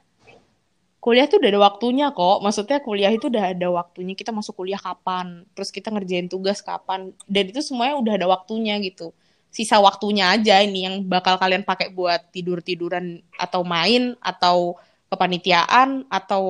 kuliah 1.03 1.27
tuh 1.27 1.43
udah 1.43 1.51
ada 1.51 1.61
waktunya 1.67 2.07
kok. 2.15 2.39
Maksudnya 2.47 2.79
kuliah 2.79 3.11
itu 3.11 3.27
udah 3.27 3.45
ada 3.51 3.69
waktunya. 3.75 4.15
Kita 4.15 4.31
masuk 4.31 4.55
kuliah 4.63 4.79
kapan, 4.79 5.43
terus 5.59 5.75
kita 5.75 5.91
ngerjain 5.91 6.31
tugas 6.31 6.63
kapan, 6.63 7.11
dan 7.27 7.45
itu 7.51 7.59
semuanya 7.59 7.99
udah 7.99 8.15
ada 8.15 8.27
waktunya 8.31 8.79
gitu. 8.79 9.11
Sisa 9.51 9.83
waktunya 9.83 10.33
aja 10.33 10.63
ini 10.63 10.87
yang 10.87 10.97
bakal 11.05 11.37
kalian 11.37 11.67
pakai 11.67 11.93
buat 11.93 12.31
tidur-tiduran 12.33 13.21
atau 13.37 13.67
main 13.67 14.17
atau 14.23 14.79
kepanitiaan 15.13 16.09
atau 16.09 16.45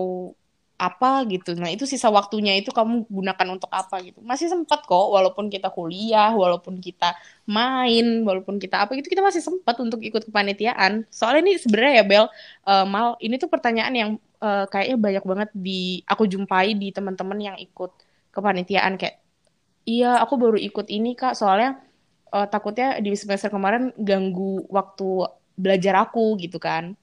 apa 0.83 1.23
gitu. 1.31 1.55
Nah, 1.55 1.71
itu 1.71 1.87
sisa 1.87 2.11
waktunya 2.11 2.59
itu 2.59 2.75
kamu 2.75 3.07
gunakan 3.07 3.47
untuk 3.55 3.71
apa 3.71 4.03
gitu. 4.03 4.19
Masih 4.27 4.51
sempat 4.51 4.83
kok 4.83 5.07
walaupun 5.15 5.47
kita 5.47 5.71
kuliah, 5.71 6.35
walaupun 6.35 6.83
kita 6.83 7.15
main, 7.47 8.27
walaupun 8.27 8.59
kita 8.59 8.83
apa 8.83 8.99
gitu 8.99 9.07
kita 9.07 9.23
masih 9.23 9.47
sempat 9.47 9.79
untuk 9.79 10.03
ikut 10.03 10.27
kepanitiaan. 10.27 11.07
Soalnya 11.15 11.41
ini 11.47 11.53
sebenarnya 11.63 11.93
ya 12.03 12.05
Bel, 12.05 12.25
uh, 12.67 12.87
Mal, 12.89 13.15
ini 13.23 13.39
tuh 13.39 13.47
pertanyaan 13.47 13.95
yang 13.95 14.11
uh, 14.43 14.67
kayaknya 14.67 14.99
banyak 14.99 15.25
banget 15.25 15.51
di 15.55 16.03
aku 16.03 16.27
jumpai 16.27 16.75
di 16.75 16.91
teman-teman 16.91 17.39
yang 17.39 17.57
ikut 17.63 17.95
kepanitiaan 18.35 18.99
kayak 18.99 19.23
iya, 19.87 20.19
aku 20.19 20.35
baru 20.35 20.59
ikut 20.59 20.91
ini 20.91 21.15
Kak, 21.15 21.39
soalnya 21.39 21.79
uh, 22.35 22.47
takutnya 22.51 22.99
di 22.99 23.15
semester 23.15 23.55
kemarin 23.55 23.95
ganggu 23.95 24.67
waktu 24.67 25.31
belajar 25.55 26.09
aku 26.09 26.35
gitu 26.41 26.57
kan 26.59 26.97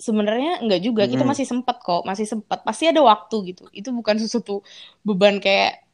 sebenarnya 0.00 0.64
enggak 0.64 0.80
juga 0.80 1.04
kita 1.04 1.22
Hmm. 1.22 1.30
masih 1.36 1.46
sempat 1.46 1.76
kok 1.84 2.02
masih 2.08 2.24
sempat 2.24 2.64
pasti 2.64 2.88
ada 2.88 3.04
waktu 3.04 3.54
gitu 3.54 3.68
itu 3.70 3.88
bukan 3.92 4.16
sesuatu 4.22 4.64
beban 5.04 5.36
kayak 5.38 5.84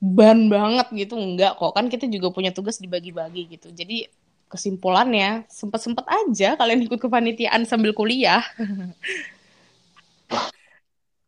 beban 0.00 0.48
banget 0.48 0.86
gitu 0.92 1.14
enggak 1.16 1.56
kok 1.60 1.72
kan 1.76 1.86
kita 1.92 2.08
juga 2.08 2.32
punya 2.32 2.50
tugas 2.56 2.80
dibagi-bagi 2.80 3.56
gitu 3.56 3.68
jadi 3.72 4.08
kesimpulannya 4.48 5.48
sempat-sempat 5.50 6.04
aja 6.06 6.54
kalian 6.56 6.84
ikut 6.86 7.00
kepanitiaan 7.00 7.64
sambil 7.68 7.92
kuliah 7.92 8.44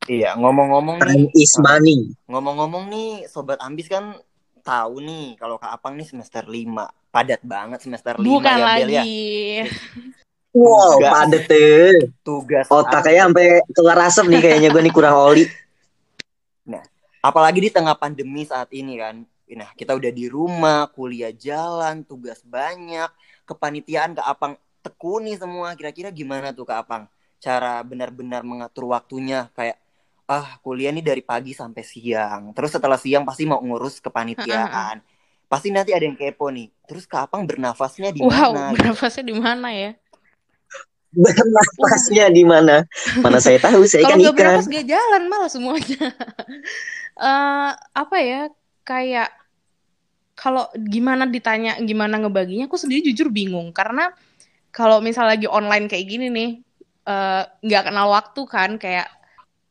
Iya, 0.07 0.39
ngomong-ngomong 0.39 1.03
nih, 1.03 1.23
is 1.35 1.53
money. 1.59 2.15
ngomong-ngomong 2.31 2.85
nih, 2.95 3.27
sobat 3.27 3.59
ambis 3.59 3.91
kan 3.91 4.15
tahu 4.63 5.03
nih 5.03 5.35
kalau 5.35 5.59
Kak 5.59 5.75
Apang 5.79 5.99
nih 5.99 6.07
semester 6.07 6.47
5. 6.47 6.87
Padat 7.11 7.43
banget 7.43 7.83
semester 7.83 8.15
5 8.15 8.23
bukan 8.23 8.55
ya, 8.55 8.67
Bel 8.79 8.91
ya. 8.93 9.05
Wow, 10.57 10.97
Tugas, 10.97 11.13
padet 11.13 11.43
tuh. 11.45 11.97
tugas 12.25 12.65
Otaknya 12.73 13.29
sampai 13.29 13.61
keluar 13.77 13.99
asap 14.09 14.25
nih 14.33 14.41
kayaknya 14.41 14.69
gue 14.73 14.83
nih 14.89 14.95
kurang 14.95 15.17
oli. 15.21 15.45
Nah, 16.65 16.81
apalagi 17.21 17.61
di 17.61 17.69
tengah 17.69 17.93
pandemi 17.93 18.49
saat 18.49 18.73
ini 18.73 18.97
kan. 18.97 19.21
Nah, 19.53 19.71
kita 19.77 19.93
udah 19.93 20.09
di 20.09 20.27
rumah, 20.33 20.89
kuliah 20.97 21.31
jalan, 21.31 22.09
tugas 22.09 22.41
banyak, 22.41 23.13
kepanitiaan 23.45 24.17
Kak 24.17 24.27
Apang 24.27 24.57
tekuni 24.81 25.37
semua. 25.37 25.77
Kira-kira 25.77 26.09
gimana 26.09 26.57
tuh 26.57 26.65
Kak 26.65 26.89
Apang? 26.89 27.05
Cara 27.37 27.85
benar-benar 27.85 28.41
mengatur 28.41 28.89
waktunya 28.89 29.53
kayak 29.53 29.77
ah 30.27 30.59
kuliah 30.65 30.91
nih 30.91 31.05
dari 31.05 31.23
pagi 31.23 31.53
sampai 31.53 31.85
siang. 31.85 32.57
Terus 32.57 32.75
setelah 32.75 32.97
siang 32.99 33.23
pasti 33.29 33.45
mau 33.45 33.61
ngurus 33.61 34.01
kepanitiaan. 34.01 35.05
Pasti 35.47 35.71
nanti 35.71 35.95
ada 35.95 36.03
yang 36.03 36.19
kepo 36.19 36.51
nih. 36.51 36.67
Terus 36.91 37.07
Kak 37.07 37.31
Apang 37.31 37.47
bernafasnya 37.47 38.11
di 38.11 38.25
wow 38.25 38.51
mana 38.51 38.75
gitu. 38.75 38.83
bernafasnya 38.83 39.25
di 39.31 39.35
mana 39.37 39.69
ya 39.71 39.95
Bernafasnya 41.25 42.29
di 42.29 42.45
mana? 42.45 42.85
Mana 43.25 43.41
saya 43.41 43.57
tahu, 43.57 43.89
saya 43.89 44.05
kalau 44.05 44.21
ikan 44.21 44.21
ikan. 44.21 44.37
bernafas 44.37 44.67
gak 44.69 44.87
jalan 44.87 45.23
malah 45.33 45.51
semuanya. 45.51 46.05
Eh, 47.17 47.71
apa 47.97 48.17
ya 48.21 48.53
kayak 48.85 49.33
kalau 50.37 50.69
gimana 50.77 51.25
ditanya 51.25 51.81
gimana 51.81 52.21
ngebaginya 52.21 52.69
aku 52.69 52.77
sendiri 52.77 53.09
jujur 53.09 53.33
bingung. 53.33 53.73
Karena 53.73 54.13
kalau 54.69 55.01
misal 55.01 55.25
lagi 55.25 55.49
online 55.49 55.89
kayak 55.89 56.05
gini 56.05 56.29
nih 56.29 56.51
eh, 57.09 57.43
nggak 57.65 57.89
kenal 57.89 58.13
waktu 58.13 58.41
kan 58.45 58.77
kayak 58.77 59.09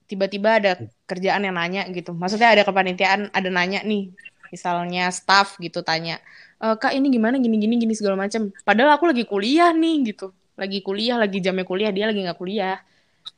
tiba-tiba 0.09 0.57
ada 0.57 0.71
kerjaan 1.05 1.45
yang 1.45 1.53
nanya 1.53 1.85
gitu. 1.93 2.17
Maksudnya 2.17 2.57
ada 2.57 2.65
kepanitiaan 2.65 3.29
ada 3.29 3.49
nanya 3.53 3.85
nih 3.85 4.09
misalnya 4.49 5.13
staff 5.13 5.61
gitu 5.61 5.85
tanya 5.85 6.17
"Eh, 6.57 6.73
kak 6.81 6.97
ini 6.97 7.13
gimana? 7.13 7.37
Gini 7.37 7.61
gini 7.61 7.77
gini 7.77 7.93
segala 7.93 8.25
macam. 8.25 8.49
Padahal 8.65 8.97
aku 8.97 9.05
lagi 9.13 9.21
kuliah 9.29 9.69
nih 9.69 10.01
gitu 10.17 10.33
lagi 10.61 10.79
kuliah 10.85 11.15
lagi 11.19 11.37
jamnya 11.43 11.65
kuliah 11.67 11.91
dia 11.95 12.05
lagi 12.09 12.19
nggak 12.25 12.39
kuliah 12.39 12.79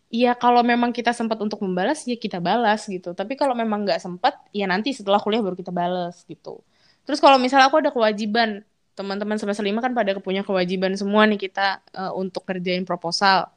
Iya, 0.07 0.39
kalau 0.39 0.63
memang 0.63 0.95
kita 0.95 1.11
sempat 1.11 1.35
untuk 1.43 1.59
membalas, 1.59 2.07
ya 2.07 2.15
kita 2.15 2.39
balas 2.39 2.87
gitu. 2.87 3.11
Tapi 3.11 3.35
kalau 3.35 3.51
memang 3.51 3.83
nggak 3.83 3.99
sempat, 3.99 4.39
ya 4.55 4.63
nanti 4.63 4.95
setelah 4.95 5.19
kuliah 5.19 5.43
baru 5.43 5.55
kita 5.59 5.71
balas 5.75 6.23
gitu. 6.31 6.63
Terus 7.03 7.19
kalau 7.19 7.35
misalnya 7.35 7.67
aku 7.67 7.83
ada 7.83 7.91
kewajiban, 7.91 8.63
teman-teman 8.95 9.35
semester 9.35 9.67
lima 9.67 9.83
kan 9.83 9.91
pada 9.91 10.15
punya 10.23 10.41
kewajiban 10.47 10.95
semua 10.95 11.27
nih 11.27 11.39
kita 11.39 11.83
eh, 11.91 12.11
untuk 12.15 12.47
kerjain 12.47 12.87
proposal. 12.87 13.51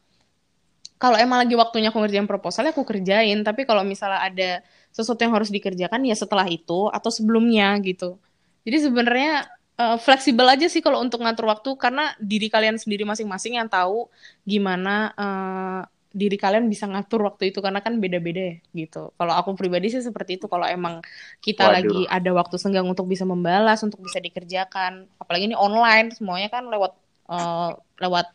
Kalau 1.01 1.17
emang 1.17 1.41
lagi 1.47 1.55
waktunya 1.57 1.89
aku 1.89 1.99
ngerjain 2.03 2.29
proposal, 2.29 2.69
ya 2.69 2.73
aku 2.77 2.85
kerjain. 2.85 3.41
Tapi 3.47 3.65
kalau 3.65 3.81
misalnya 3.87 4.21
ada 4.21 4.51
sesuatu 4.93 5.23
yang 5.25 5.33
harus 5.33 5.49
dikerjakan, 5.49 6.03
ya 6.05 6.13
setelah 6.19 6.45
itu 6.51 6.91
atau 6.93 7.09
sebelumnya 7.09 7.73
gitu. 7.81 8.21
Jadi 8.67 8.77
sebenarnya 8.91 9.49
eh, 9.81 9.97
fleksibel 10.05 10.47
aja 10.55 10.67
sih 10.75 10.83
kalau 10.85 10.99
untuk 11.05 11.19
ngatur 11.25 11.47
waktu, 11.53 11.71
karena 11.85 12.13
diri 12.21 12.47
kalian 12.55 12.77
sendiri 12.83 13.05
masing-masing 13.09 13.57
yang 13.61 13.69
tahu 13.73 14.09
gimana 14.45 14.95
eh, 15.17 15.83
diri 16.11 16.35
kalian 16.35 16.67
bisa 16.67 16.91
ngatur 16.91 17.23
waktu 17.23 17.55
itu 17.55 17.63
karena 17.63 17.79
kan 17.87 17.95
beda-beda 18.03 18.43
ya 18.51 18.57
gitu. 18.75 19.15
Kalau 19.15 19.33
aku 19.39 19.55
pribadi 19.55 19.87
sih 19.95 20.03
seperti 20.03 20.43
itu. 20.43 20.47
Kalau 20.51 20.67
emang 20.67 20.95
kita 21.39 21.71
Waduh. 21.71 21.79
lagi 21.79 22.01
ada 22.11 22.31
waktu 22.35 22.57
senggang 22.59 22.87
untuk 22.91 23.07
bisa 23.07 23.23
membalas, 23.23 23.79
untuk 23.87 24.03
bisa 24.03 24.19
dikerjakan, 24.19 25.07
apalagi 25.23 25.47
ini 25.51 25.57
online, 25.57 26.11
semuanya 26.19 26.49
kan 26.51 26.67
lewat 26.67 26.93
eh, 27.31 27.71
lewat 28.03 28.27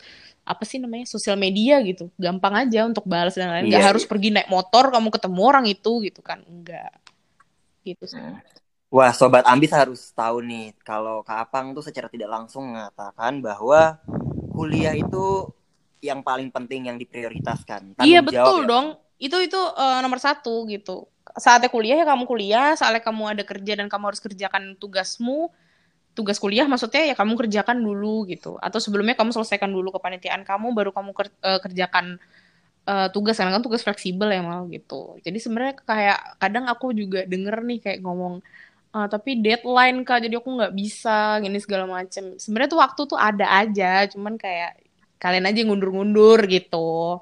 apa 0.45 0.63
sih 0.63 0.77
namanya 0.79 1.05
sosial 1.09 1.35
media 1.35 1.81
gitu. 1.83 2.07
Gampang 2.15 2.53
aja 2.63 2.87
untuk 2.87 3.03
balas 3.03 3.35
dan 3.35 3.51
lain-lain. 3.51 3.67
Nggak 3.73 3.83
Iya, 3.83 3.89
harus 3.91 4.03
pergi 4.07 4.29
naik 4.31 4.47
motor 4.47 4.83
kamu 4.93 5.09
ketemu 5.11 5.41
orang 5.43 5.65
itu 5.67 5.91
gitu 6.07 6.21
kan. 6.23 6.39
Enggak. 6.47 6.95
Gitu 7.83 8.05
sih. 8.07 8.21
Wah, 8.93 9.11
sobat 9.11 9.43
ambis 9.49 9.71
harus 9.75 10.01
tahu 10.15 10.39
nih 10.45 10.71
kalau 10.87 11.19
Kak 11.27 11.37
Apang 11.49 11.75
tuh 11.75 11.83
secara 11.83 12.07
tidak 12.07 12.29
langsung 12.31 12.63
mengatakan 12.71 13.33
bahwa 13.43 13.99
kuliah 14.55 14.95
itu 14.95 15.51
yang 16.07 16.21
paling 16.27 16.49
penting 16.55 16.87
yang 16.89 16.97
diprioritaskan. 17.01 17.97
Iya 17.99 18.19
Tanggung 18.21 18.29
jawab 18.29 18.55
betul 18.55 18.57
ya, 18.61 18.69
dong. 18.69 18.99
Itu 19.17 19.39
itu 19.39 19.57
eh, 19.57 19.99
nomor 20.03 20.19
satu 20.19 20.67
gitu. 20.67 21.07
Saatnya 21.35 21.67
kuliah 21.71 21.97
ya 22.03 22.05
kamu 22.07 22.23
kuliah, 22.27 22.75
saatnya 22.79 23.01
kamu 23.03 23.23
ada 23.35 23.43
kerja 23.43 23.73
dan 23.79 23.87
kamu 23.91 24.03
harus 24.13 24.21
kerjakan 24.23 24.63
tugasmu, 24.79 25.51
tugas 26.17 26.37
kuliah 26.39 26.67
maksudnya 26.69 27.03
ya 27.11 27.15
kamu 27.17 27.33
kerjakan 27.41 27.77
dulu 27.81 28.27
gitu. 28.29 28.57
Atau 28.61 28.79
sebelumnya 28.83 29.15
kamu 29.19 29.31
selesaikan 29.35 29.71
dulu 29.71 29.91
kepanitiaan 29.95 30.43
kamu, 30.47 30.67
baru 30.77 30.91
kamu 30.95 31.11
ker- 31.17 31.37
eh, 31.43 31.59
kerjakan 31.63 32.19
eh, 32.87 33.07
tugas 33.15 33.35
karena 33.39 33.53
kan 33.57 33.63
tugas 33.65 33.81
fleksibel 33.85 34.29
ya 34.31 34.41
mal 34.45 34.67
gitu. 34.71 35.17
Jadi 35.25 35.37
sebenarnya 35.41 35.75
kayak 35.83 36.19
kadang 36.41 36.65
aku 36.69 36.93
juga 36.95 37.25
denger 37.25 37.57
nih 37.65 37.79
kayak 37.83 37.99
ngomong 38.05 38.41
"Ah, 38.95 39.11
tapi 39.11 39.35
deadline 39.43 40.07
kak, 40.07 40.23
jadi 40.23 40.39
aku 40.39 40.55
nggak 40.55 40.71
bisa 40.71 41.43
gini 41.43 41.59
segala 41.59 41.83
macem. 41.83 42.39
Sebenarnya 42.39 42.71
tuh 42.71 42.79
waktu 42.79 43.01
tuh 43.11 43.19
ada 43.19 43.43
aja, 43.59 44.07
cuman 44.07 44.39
kayak 44.39 44.79
kalian 45.19 45.51
aja 45.51 45.59
ngundur-ngundur 45.67 46.39
gitu. 46.47 47.19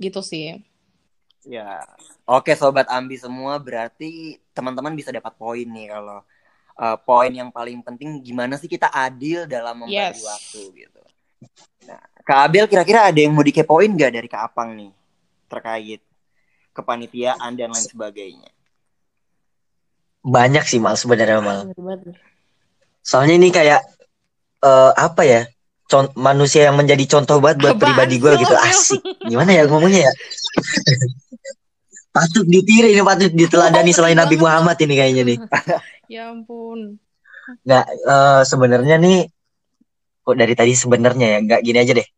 Gitu 0.00 0.20
sih. 0.24 0.56
Ya. 1.44 1.84
Oke, 2.24 2.56
sobat 2.56 2.88
ambi 2.88 3.20
semua 3.20 3.60
berarti 3.60 4.40
teman-teman 4.56 4.96
bisa 4.96 5.12
dapat 5.12 5.36
poin 5.36 5.68
nih 5.68 5.92
kalau 5.92 6.24
eh, 6.80 6.96
poin 7.04 7.32
yang 7.32 7.52
paling 7.52 7.84
penting 7.84 8.24
gimana 8.24 8.56
sih 8.56 8.68
kita 8.68 8.88
adil 8.88 9.44
dalam 9.44 9.84
membagi 9.84 10.20
Yes. 10.20 10.24
waktu 10.24 10.60
gitu. 10.88 11.02
Nah, 11.84 12.00
Kak 12.24 12.38
Abel 12.48 12.64
kira-kira 12.64 13.08
ada 13.08 13.18
yang 13.20 13.36
mau 13.36 13.44
dikepoin 13.44 13.92
gak 13.92 14.12
dari 14.16 14.28
Kak 14.28 14.52
Apang 14.52 14.72
nih 14.72 14.92
terkait 15.52 16.00
kepanitiaan 16.72 17.52
dan 17.58 17.68
lain 17.74 17.88
sebagainya? 17.88 18.48
Banyak 20.20 20.64
sih 20.68 20.80
mal 20.80 20.96
sebenarnya 20.96 21.40
mal. 21.40 21.72
Soalnya 23.00 23.34
ini 23.40 23.48
kayak 23.48 23.80
eh, 24.64 24.92
apa 24.94 25.22
ya? 25.24 25.42
Con- 25.90 26.14
manusia 26.14 26.70
yang 26.70 26.78
menjadi 26.78 27.18
contoh 27.18 27.42
banget 27.42 27.58
buat 27.66 27.74
Apaan 27.74 27.82
pribadi 27.82 28.22
gue 28.22 28.32
gitu. 28.38 28.54
Asik. 28.54 29.02
Gimana 29.26 29.50
ya 29.50 29.66
ngomongnya 29.66 30.06
ya? 30.06 30.12
patut 32.14 32.46
ditiru 32.46 32.90
ini 32.90 33.02
patut 33.02 33.30
diteladani 33.30 33.90
selain 33.94 34.18
Nabi. 34.18 34.38
Muhammad 34.38 34.76
ini 34.82 34.94
kayaknya 34.94 35.22
nih. 35.26 35.38
Ya 36.10 36.34
ampun. 36.34 36.98
Nggak 37.62 37.86
eh, 37.86 38.42
sebenarnya 38.42 38.98
nih 38.98 39.30
kok 40.26 40.34
dari 40.34 40.54
tadi 40.58 40.74
sebenarnya 40.74 41.26
ya 41.26 41.38
nggak 41.38 41.60
gini 41.62 41.78
aja 41.78 41.92
deh. 41.94 42.08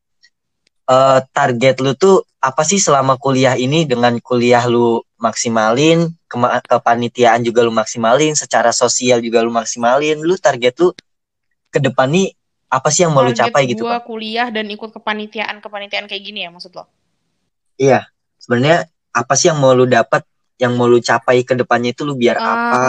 Eh, 0.89 1.19
target 1.29 1.77
lu 1.85 1.93
tuh 1.93 2.25
apa 2.41 2.65
sih 2.65 2.81
selama 2.81 3.21
kuliah 3.21 3.53
ini 3.53 3.85
dengan 3.85 4.17
kuliah 4.25 4.65
lu 4.65 5.05
maksimalin, 5.23 6.11
kema- 6.27 6.59
kepanitiaan 6.67 7.47
juga 7.47 7.63
lu 7.63 7.71
maksimalin, 7.71 8.35
secara 8.35 8.75
sosial 8.75 9.23
juga 9.23 9.39
lu 9.47 9.55
maksimalin. 9.55 10.19
Lu 10.19 10.35
target 10.35 10.75
lu 10.83 10.91
ke 11.71 11.79
depan 11.79 12.11
nih 12.11 12.35
apa 12.67 12.89
sih 12.91 13.07
yang 13.07 13.15
mau 13.15 13.23
lu 13.23 13.31
Target 13.31 13.53
capai 13.55 13.63
gitu, 13.71 13.87
gua 13.87 14.03
kuliah 14.03 14.49
dan 14.51 14.67
ikut 14.67 14.91
kepanitiaan-kepanitiaan 14.91 16.11
kayak 16.11 16.23
gini 16.25 16.43
ya 16.43 16.51
maksud 16.51 16.75
lo? 16.75 16.85
Iya, 17.79 18.11
sebenarnya 18.43 18.91
apa 19.15 19.33
sih 19.39 19.53
yang 19.53 19.61
mau 19.63 19.73
lu 19.77 19.87
dapat, 19.87 20.27
yang 20.59 20.75
mau 20.75 20.89
lu 20.91 20.99
capai 20.99 21.47
ke 21.47 21.55
depannya 21.55 21.95
itu 21.95 22.03
lu 22.03 22.19
biar 22.19 22.41
Ah, 22.41 22.57
apa? 22.59 22.83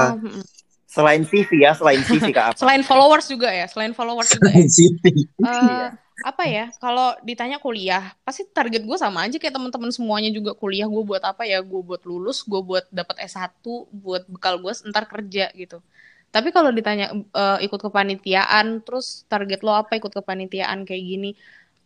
Selain 0.87 1.25
CV 1.25 1.49
ya, 1.57 1.73
selain 1.73 1.99
CV 2.05 2.29
Kak 2.31 2.53
Apang. 2.53 2.59
selain 2.63 2.81
followers 2.85 3.25
juga 3.27 3.49
ya, 3.49 3.65
selain 3.65 3.91
followers 3.97 4.29
juga 4.29 4.49
ya. 4.49 4.53
Selain 4.53 4.69
Siti. 4.69 5.11
Eh, 5.41 5.89
apa 6.21 6.45
ya 6.45 6.69
kalau 6.77 7.17
ditanya 7.25 7.57
kuliah 7.57 8.13
pasti 8.21 8.45
target 8.45 8.85
gue 8.85 8.97
sama 9.01 9.25
aja 9.25 9.41
kayak 9.41 9.57
teman-teman 9.57 9.89
semuanya 9.89 10.29
juga. 10.29 10.53
Kuliah 10.53 10.85
gue 10.85 11.01
buat 11.01 11.23
apa 11.25 11.41
ya? 11.49 11.57
Gue 11.65 11.81
buat 11.81 12.05
lulus 12.05 12.45
gue 12.45 12.61
buat 12.61 12.85
dapat 12.93 13.25
S1 13.25 13.65
buat 13.89 14.29
bekal 14.29 14.61
gue 14.61 14.69
ntar 14.93 15.09
kerja 15.09 15.49
gitu. 15.57 15.81
Tapi 16.29 16.49
kalau 16.53 16.69
ditanya 16.69 17.13
uh, 17.33 17.57
ikut 17.61 17.81
kepanitiaan 17.81 18.81
terus 18.85 19.25
target 19.25 19.61
lo 19.65 19.73
apa 19.73 19.97
ikut 19.97 20.13
kepanitiaan 20.13 20.85
kayak 20.85 21.03
gini? 21.03 21.31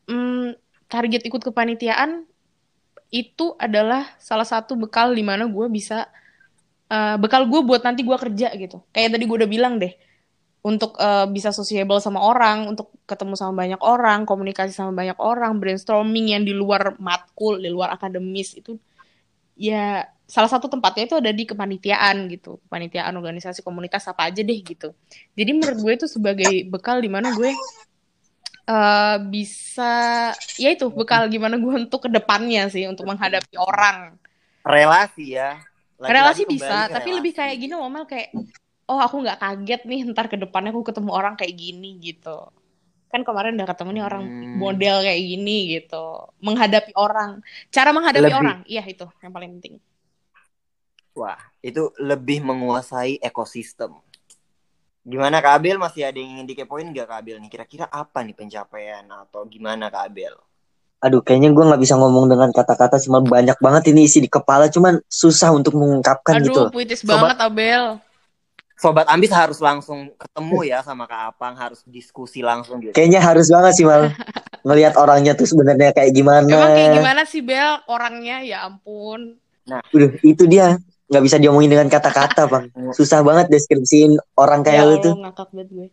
Hmm, 0.07 0.55
target 0.91 1.23
ikut 1.27 1.43
kepanitiaan 1.43 2.27
itu 3.07 3.55
adalah 3.55 4.11
salah 4.19 4.47
satu 4.47 4.75
bekal 4.75 5.15
di 5.15 5.23
mana 5.23 5.47
gue 5.47 5.67
bisa 5.71 6.07
uh, 6.91 7.15
bekal 7.15 7.47
gue 7.47 7.59
buat 7.63 7.79
nanti 7.83 8.03
gue 8.03 8.17
kerja 8.19 8.51
gitu. 8.59 8.83
Kayak 8.91 9.15
tadi 9.15 9.23
gue 9.23 9.37
udah 9.39 9.51
bilang 9.51 9.79
deh 9.79 9.95
untuk 10.67 10.99
uh, 10.99 11.23
bisa 11.31 11.55
sociable 11.55 12.03
sama 12.03 12.19
orang, 12.19 12.75
untuk 12.75 12.91
ketemu 13.07 13.39
sama 13.39 13.63
banyak 13.63 13.79
orang, 13.79 14.27
komunikasi 14.27 14.75
sama 14.75 14.91
banyak 14.91 15.15
orang, 15.15 15.55
brainstorming 15.63 16.35
yang 16.35 16.43
di 16.43 16.51
luar 16.51 16.99
matkul, 16.99 17.55
di 17.55 17.71
luar 17.71 17.95
akademis 17.95 18.59
itu 18.59 18.75
ya 19.55 20.05
salah 20.27 20.51
satu 20.51 20.67
tempatnya 20.67 21.07
itu 21.07 21.15
ada 21.17 21.31
di 21.31 21.47
kepanitiaan 21.47 22.27
gitu, 22.27 22.59
kepanitiaan 22.67 23.15
organisasi 23.15 23.63
komunitas 23.63 24.05
apa 24.11 24.27
aja 24.27 24.43
deh 24.43 24.59
gitu. 24.59 24.91
Jadi 25.39 25.51
menurut 25.55 25.79
gue 25.79 25.93
itu 26.03 26.07
sebagai 26.11 26.51
bekal 26.67 26.99
di 26.99 27.07
mana 27.07 27.31
gue 27.31 27.55
uh, 28.67 29.17
bisa 29.23 30.35
ya 30.59 30.69
itu 30.75 30.91
bekal 30.91 31.31
gimana 31.31 31.55
gue 31.55 31.73
untuk 31.87 32.05
ke 32.05 32.09
depannya 32.11 32.67
sih 32.67 32.85
untuk 32.91 33.07
menghadapi 33.07 33.55
orang. 33.55 34.19
Relasi 34.67 35.39
ya. 35.39 35.63
Lagi 35.97 36.11
-lagi 36.11 36.13
relasi 36.13 36.43
bisa, 36.45 36.77
tapi 36.91 37.09
relasi. 37.09 37.17
lebih 37.23 37.33
kayak 37.33 37.55
gini 37.57 37.73
Omel 37.73 38.05
kayak 38.05 38.29
oh 38.87 38.99
aku 39.03 39.23
nggak 39.23 39.39
kaget 39.39 39.81
nih 39.83 39.99
ntar 40.15 40.31
ke 40.31 40.39
depannya 40.39 40.71
aku 40.71 40.83
ketemu 40.87 41.11
orang 41.11 41.35
kayak 41.35 41.53
gini 41.53 41.99
gitu. 41.99 42.47
Kan 43.07 43.23
kemarin 43.23 43.55
udah 43.55 43.67
ketemu 43.67 43.89
nih 43.99 44.03
orang 44.03 44.23
hmm. 44.23 44.55
model 44.59 44.95
kayak 45.03 45.21
gini 45.23 45.57
gitu. 45.79 46.05
Menghadapi 46.43 46.91
orang. 46.95 47.39
Cara 47.71 47.91
menghadapi 47.91 48.27
lebih. 48.27 48.39
orang. 48.39 48.59
Iya 48.67 48.83
itu 48.87 49.05
yang 49.23 49.31
paling 49.31 49.49
penting. 49.59 49.75
Wah 51.15 51.39
itu 51.63 51.91
lebih 51.99 52.43
menguasai 52.43 53.19
ekosistem. 53.19 53.95
Gimana 55.07 55.39
Kak 55.39 55.63
Abel? 55.63 55.79
Masih 55.79 56.03
ada 56.03 56.19
yang 56.19 56.39
ingin 56.39 56.47
dikepoin 56.51 56.87
nggak 56.91 57.07
Kak 57.07 57.19
Abel? 57.23 57.39
Nih 57.39 57.47
kira-kira 57.47 57.87
apa 57.87 58.23
nih 58.27 58.35
pencapaian 58.35 59.07
atau 59.07 59.47
gimana 59.47 59.87
Kak 59.87 60.11
Abel? 60.11 60.35
Aduh, 60.97 61.21
kayaknya 61.21 61.53
gue 61.53 61.61
nggak 61.61 61.77
bisa 61.77 61.93
ngomong 61.93 62.25
dengan 62.25 62.49
kata-kata, 62.49 62.97
cuma 62.97 63.21
banyak 63.21 63.53
banget 63.61 63.93
ini 63.93 64.09
isi 64.09 64.17
di 64.17 64.25
kepala, 64.25 64.65
cuman 64.65 64.97
susah 65.05 65.53
untuk 65.53 65.77
mengungkapkan 65.77 66.41
Aduh, 66.41 66.45
gitu. 66.49 66.61
Aduh, 66.65 66.73
puitis 66.73 67.05
banget, 67.05 67.37
Abel. 67.37 68.01
Sobat 68.77 69.09
Ambis 69.09 69.33
harus 69.33 69.57
langsung 69.57 70.13
ketemu 70.21 70.69
ya 70.69 70.85
sama 70.85 71.09
Kak 71.09 71.33
Apang, 71.33 71.57
harus 71.57 71.81
diskusi 71.89 72.45
langsung 72.45 72.77
gitu. 72.77 72.93
Kayaknya 72.93 73.25
harus 73.25 73.49
banget 73.49 73.73
sih 73.73 73.85
Mal. 73.89 74.13
Ngelihat 74.61 74.93
orangnya 75.01 75.33
tuh 75.33 75.49
sebenarnya 75.49 75.97
kayak 75.97 76.13
gimana. 76.13 76.45
Emang 76.45 76.77
kayak 76.77 76.93
gimana 77.01 77.21
sih 77.25 77.41
Bel 77.41 77.81
orangnya? 77.89 78.45
Ya 78.45 78.69
ampun. 78.69 79.41
Nah, 79.65 79.81
udah 79.89 80.09
itu 80.21 80.45
dia 80.45 80.77
nggak 81.09 81.23
bisa 81.25 81.41
diomongin 81.41 81.73
dengan 81.73 81.89
kata-kata 81.89 82.45
bang. 82.45 82.65
Susah 82.97 83.25
banget 83.25 83.49
deskripsiin 83.49 84.13
orang 84.37 84.61
kayak 84.61 84.85
ya 84.85 84.89
lu 84.93 84.95
tuh. 85.01 85.13
Ngakak 85.17 85.49
banget 85.57 85.69
gue. 85.73 85.89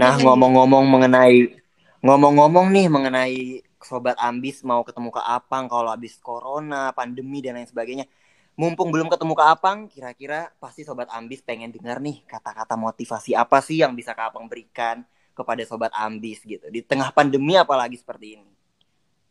nah 0.00 0.16
ngomong-ngomong 0.16 0.88
mengenai 0.88 1.60
ngomong-ngomong 2.00 2.72
nih 2.72 2.88
mengenai 2.88 3.60
sobat 3.84 4.16
ambis 4.16 4.64
mau 4.64 4.80
ketemu 4.80 5.12
ke 5.12 5.20
Apang 5.20 5.68
kalau 5.68 5.92
habis 5.92 6.16
corona, 6.24 6.88
pandemi 6.96 7.44
dan 7.44 7.60
lain 7.60 7.68
sebagainya 7.68 8.08
mumpung 8.54 8.94
belum 8.94 9.10
ketemu 9.10 9.34
Kak 9.34 9.48
Apang, 9.58 9.78
kira-kira 9.90 10.54
pasti 10.62 10.86
Sobat 10.86 11.10
Ambis 11.10 11.42
pengen 11.42 11.74
dengar 11.74 11.98
nih 11.98 12.22
kata-kata 12.22 12.78
motivasi 12.78 13.34
apa 13.34 13.58
sih 13.58 13.82
yang 13.82 13.98
bisa 13.98 14.14
Kak 14.14 14.34
Apang 14.34 14.46
berikan 14.46 15.02
kepada 15.34 15.62
Sobat 15.66 15.90
Ambis 15.90 16.38
gitu. 16.46 16.62
Di 16.70 16.80
tengah 16.86 17.10
pandemi 17.10 17.58
apalagi 17.58 17.98
seperti 17.98 18.38
ini. 18.38 18.52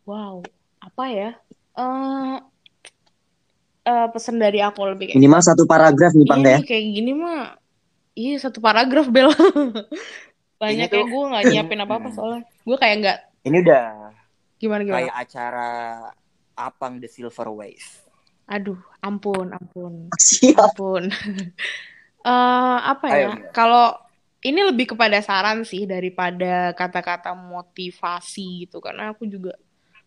Wow, 0.03 0.43
apa 0.83 1.03
ya? 1.07 1.29
Uh, 1.71 2.43
uh, 3.87 4.07
pesan 4.11 4.43
dari 4.43 4.59
aku 4.59 4.83
lebih 4.83 5.09
kayak 5.09 5.17
Minimal 5.17 5.41
satu 5.41 5.63
paragraf 5.63 6.11
nih, 6.11 6.27
Bang 6.27 6.43
iya, 6.43 6.59
ya. 6.59 6.67
kayak 6.67 6.85
gini 6.91 7.11
mah. 7.15 7.55
Iya, 8.13 8.35
satu 8.43 8.59
paragraf, 8.59 9.07
Bel. 9.07 9.31
Banyak 10.61 10.89
ya 10.91 11.03
gue 11.07 11.23
gak 11.31 11.43
nyiapin 11.49 11.79
apa-apa 11.87 12.11
soalnya. 12.11 12.43
Gue 12.67 12.75
kayak 12.75 12.95
nggak. 12.99 13.17
Ini 13.47 13.57
udah 13.63 13.85
gimana 14.59 14.81
gimana? 14.83 14.99
Kayak 14.99 15.15
acara 15.15 15.71
Apang 16.55 16.99
The 17.03 17.09
Silver 17.11 17.51
Wave 17.51 18.02
Aduh, 18.47 18.79
ampun, 18.99 19.51
ampun. 19.51 19.93
Siap. 20.19 20.75
Ampun. 20.75 21.09
uh, 22.27 22.77
apa 22.93 23.05
ya? 23.13 23.31
Kalau 23.55 23.95
ini 24.43 24.59
lebih 24.59 24.95
kepada 24.95 25.17
saran 25.23 25.63
sih 25.63 25.87
daripada 25.87 26.75
kata-kata 26.75 27.31
motivasi 27.31 28.67
gitu 28.67 28.83
karena 28.83 29.15
aku 29.15 29.23
juga 29.23 29.55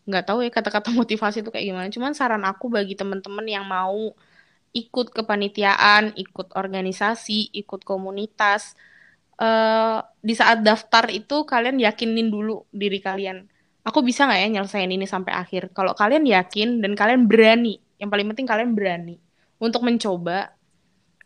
nggak 0.07 0.25
tahu 0.29 0.39
ya 0.47 0.51
kata-kata 0.53 0.93
motivasi 1.01 1.41
itu 1.41 1.51
kayak 1.51 1.67
gimana. 1.67 1.89
Cuman 1.89 2.13
saran 2.13 2.45
aku 2.45 2.69
bagi 2.69 2.95
teman-teman 2.95 3.47
yang 3.49 3.65
mau 3.65 4.13
ikut 4.77 5.09
kepanitiaan, 5.09 6.13
ikut 6.21 6.53
organisasi, 6.53 7.49
ikut 7.57 7.81
komunitas, 7.81 8.77
uh, 9.41 10.05
di 10.21 10.37
saat 10.37 10.61
daftar 10.61 11.09
itu 11.09 11.49
kalian 11.49 11.81
yakinin 11.81 12.29
dulu 12.29 12.69
diri 12.69 13.01
kalian. 13.01 13.49
Aku 13.89 14.05
bisa 14.05 14.29
nggak 14.29 14.41
ya 14.43 14.49
nyelesain 14.53 14.91
ini 14.93 15.09
sampai 15.09 15.33
akhir? 15.33 15.73
Kalau 15.73 15.97
kalian 15.97 16.29
yakin 16.29 16.85
dan 16.85 16.93
kalian 16.93 17.25
berani 17.25 17.81
yang 17.97 18.09
paling 18.13 18.27
penting 18.33 18.47
kalian 18.49 18.77
berani 18.77 19.17
untuk 19.57 19.81
mencoba 19.85 20.53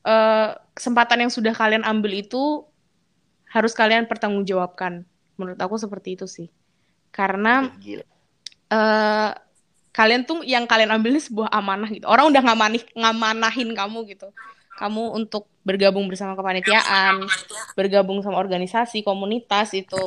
uh, 0.06 0.54
kesempatan 0.72 1.26
yang 1.26 1.32
sudah 1.32 1.52
kalian 1.52 1.82
ambil 1.82 2.14
itu 2.14 2.64
harus 3.50 3.74
kalian 3.74 4.06
pertanggungjawabkan. 4.06 5.02
Menurut 5.34 5.58
aku 5.58 5.74
seperti 5.76 6.14
itu 6.14 6.30
sih. 6.30 6.48
Karena 7.10 7.66
uh, 8.70 9.30
kalian 9.90 10.22
tuh 10.22 10.46
yang 10.46 10.64
kalian 10.70 10.94
ambil 10.94 11.18
ini 11.18 11.22
sebuah 11.22 11.50
amanah 11.50 11.90
gitu. 11.90 12.06
Orang 12.06 12.30
udah 12.30 12.42
ngamanih, 12.46 12.86
ngamanahin 12.94 13.74
kamu 13.74 14.06
gitu. 14.14 14.30
Kamu 14.78 15.12
untuk 15.12 15.50
bergabung 15.66 16.08
bersama 16.08 16.32
kepanitiaan, 16.38 17.26
bergabung 17.76 18.22
sama 18.24 18.38
organisasi, 18.40 19.02
komunitas 19.04 19.74
itu. 19.76 20.00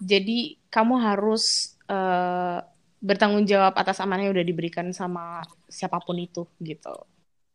Jadi 0.00 0.58
kamu 0.72 0.98
harus 0.98 1.76
uh, 1.86 2.61
bertanggung 3.02 3.42
jawab 3.50 3.74
atas 3.74 3.98
amanah 3.98 4.30
yang 4.30 4.32
udah 4.38 4.46
diberikan 4.46 4.86
sama 4.94 5.42
siapa 5.66 5.98
pun 5.98 6.14
itu 6.22 6.46
gitu. 6.62 6.94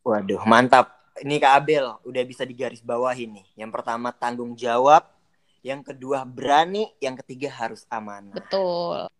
Waduh, 0.04 0.44
mantap. 0.44 0.92
Ini 1.18 1.40
Kak 1.40 1.52
Abel 1.64 1.86
udah 2.04 2.22
bisa 2.22 2.44
digaris 2.44 2.84
bawah 2.84 3.16
ini. 3.16 3.42
Yang 3.58 3.80
pertama 3.80 4.14
tanggung 4.14 4.54
jawab, 4.54 5.08
yang 5.64 5.82
kedua 5.82 6.22
berani, 6.22 6.92
yang 7.02 7.18
ketiga 7.18 7.50
harus 7.50 7.82
amanah. 7.90 8.36
Betul. 8.36 9.10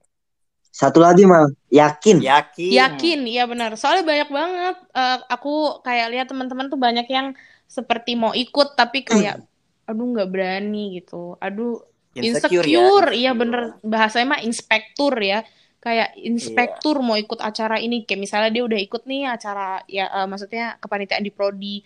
Satu 0.69 1.03
lagi 1.03 1.27
mal, 1.27 1.51
yakin. 1.73 2.23
Yakin. 2.23 2.71
Yakin, 2.71 3.21
iya 3.27 3.49
benar. 3.49 3.75
Soalnya 3.75 4.05
banyak 4.07 4.31
banget. 4.31 4.77
Uh, 4.95 5.19
aku 5.27 5.83
kayak 5.83 6.07
lihat 6.15 6.27
teman-teman 6.31 6.71
tuh 6.71 6.79
banyak 6.79 7.09
yang 7.11 7.35
seperti 7.67 8.15
mau 8.15 8.31
ikut 8.31 8.79
tapi 8.79 9.03
kayak, 9.03 9.43
aduh 9.89 10.07
nggak 10.15 10.31
berani 10.31 11.03
gitu. 11.03 11.35
Aduh 11.43 11.83
insecure, 12.15 12.63
ya, 12.63 12.79
insecure. 12.79 13.11
ya. 13.11 13.17
iya 13.17 13.33
bener. 13.35 13.75
Bahasanya 13.83 14.39
mah 14.39 14.41
inspektur 14.45 15.19
ya 15.19 15.43
kayak 15.79 16.19
inspektur 16.19 16.99
yeah. 16.99 17.07
mau 17.07 17.17
ikut 17.17 17.39
acara 17.39 17.79
ini 17.79 18.03
kayak 18.03 18.19
misalnya 18.19 18.51
dia 18.51 18.63
udah 18.67 18.79
ikut 18.83 19.03
nih 19.07 19.31
acara 19.31 19.87
ya 19.87 20.11
uh, 20.11 20.27
maksudnya 20.27 20.75
kepanitiaan 20.83 21.23
di 21.23 21.31
prodi 21.31 21.77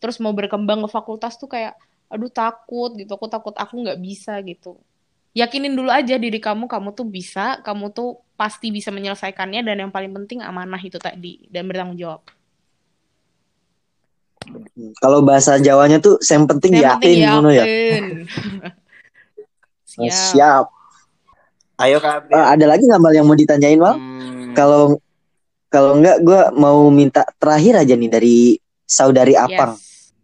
terus 0.00 0.16
mau 0.24 0.32
berkembang 0.32 0.82
ke 0.82 0.88
fakultas 0.88 1.36
tuh 1.36 1.52
kayak 1.52 1.76
aduh 2.08 2.32
takut 2.32 2.92
gitu 2.96 3.12
aku 3.12 3.28
takut 3.28 3.54
aku 3.56 3.80
nggak 3.84 4.00
bisa 4.00 4.36
gitu. 4.44 4.76
Yakinin 5.32 5.72
dulu 5.72 5.88
aja 5.88 6.20
diri 6.20 6.36
kamu 6.36 6.68
kamu 6.68 6.92
tuh 6.92 7.08
bisa 7.08 7.64
kamu 7.64 7.88
tuh 7.92 8.20
pasti 8.36 8.68
bisa 8.68 8.92
menyelesaikannya 8.92 9.64
dan 9.64 9.76
yang 9.88 9.92
paling 9.92 10.12
penting 10.12 10.44
amanah 10.44 10.80
itu 10.80 11.00
tadi 11.00 11.48
dan 11.48 11.64
bertanggung 11.68 11.96
jawab. 11.96 12.20
Kalau 14.98 15.22
bahasa 15.22 15.56
Jawanya 15.62 16.02
tuh 16.02 16.18
yang 16.26 16.50
penting 16.50 16.82
yang 16.82 16.98
yakin, 16.98 17.30
penting 17.30 17.54
ya. 17.54 17.64
siap. 19.92 20.10
siap 20.10 20.66
Ayo 21.82 21.98
Kak. 21.98 22.30
Uh, 22.30 22.46
ada 22.54 22.64
lagi 22.70 22.86
nggak 22.86 23.02
mal 23.02 23.10
yang 23.10 23.26
mau 23.26 23.34
ditanyain 23.34 23.80
mal? 23.80 23.98
Hmm. 23.98 24.54
Kalau 24.54 25.02
kalau 25.66 25.98
enggak 25.98 26.22
gue 26.22 26.40
mau 26.54 26.86
minta 26.94 27.26
terakhir 27.42 27.82
aja 27.82 27.94
nih 27.98 28.10
dari 28.12 28.36
saudari 28.86 29.34
Apang. 29.34 29.74
Yes. 29.74 30.14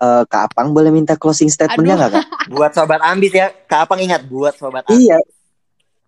Uh, 0.00 0.24
Kak 0.24 0.50
Apang 0.50 0.72
boleh 0.72 0.88
minta 0.88 1.14
closing 1.20 1.52
statementnya 1.52 2.00
nggak 2.00 2.12
Kak? 2.16 2.24
buat 2.56 2.72
sobat 2.72 3.04
ambis 3.04 3.36
ya, 3.36 3.52
Kak 3.68 3.90
Apang 3.90 4.00
ingat 4.00 4.24
buat 4.24 4.56
sobat 4.56 4.88
ambis. 4.88 5.04
Iya. 5.04 5.20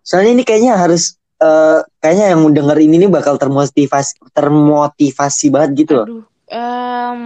Soalnya 0.01 0.41
ini 0.41 0.43
kayaknya 0.43 0.73
harus 0.73 1.21
uh, 1.37 1.85
kayaknya 2.01 2.33
yang 2.33 2.41
denger 2.49 2.77
ini 2.81 2.95
nih 3.05 3.11
bakal 3.13 3.37
termotivasi 3.37 4.17
termotivasi 4.33 5.45
banget 5.53 5.85
gitu 5.85 5.91
loh. 6.01 6.05
Aduh, 6.09 6.23
um, 6.49 7.21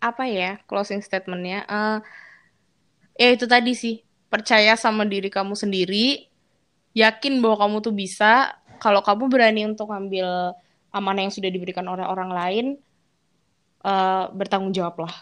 apa 0.00 0.24
ya 0.32 0.56
closing 0.64 1.04
statementnya? 1.04 1.66
Uh, 1.68 1.98
ya 3.20 3.32
itu 3.32 3.44
tadi 3.44 3.72
sih 3.76 4.05
percaya 4.26 4.74
sama 4.74 5.06
diri 5.06 5.30
kamu 5.30 5.54
sendiri, 5.54 6.26
yakin 6.96 7.38
bahwa 7.40 7.66
kamu 7.66 7.76
tuh 7.84 7.94
bisa. 7.94 8.54
Kalau 8.76 9.00
kamu 9.00 9.32
berani 9.32 9.64
untuk 9.64 9.88
ambil 9.88 10.52
amanah 10.92 11.24
yang 11.24 11.32
sudah 11.32 11.48
diberikan 11.48 11.84
oleh 11.88 12.04
orang 12.04 12.28
lain, 12.28 12.66
uh, 13.80 14.28
bertanggung 14.36 14.76
jawablah, 14.76 15.12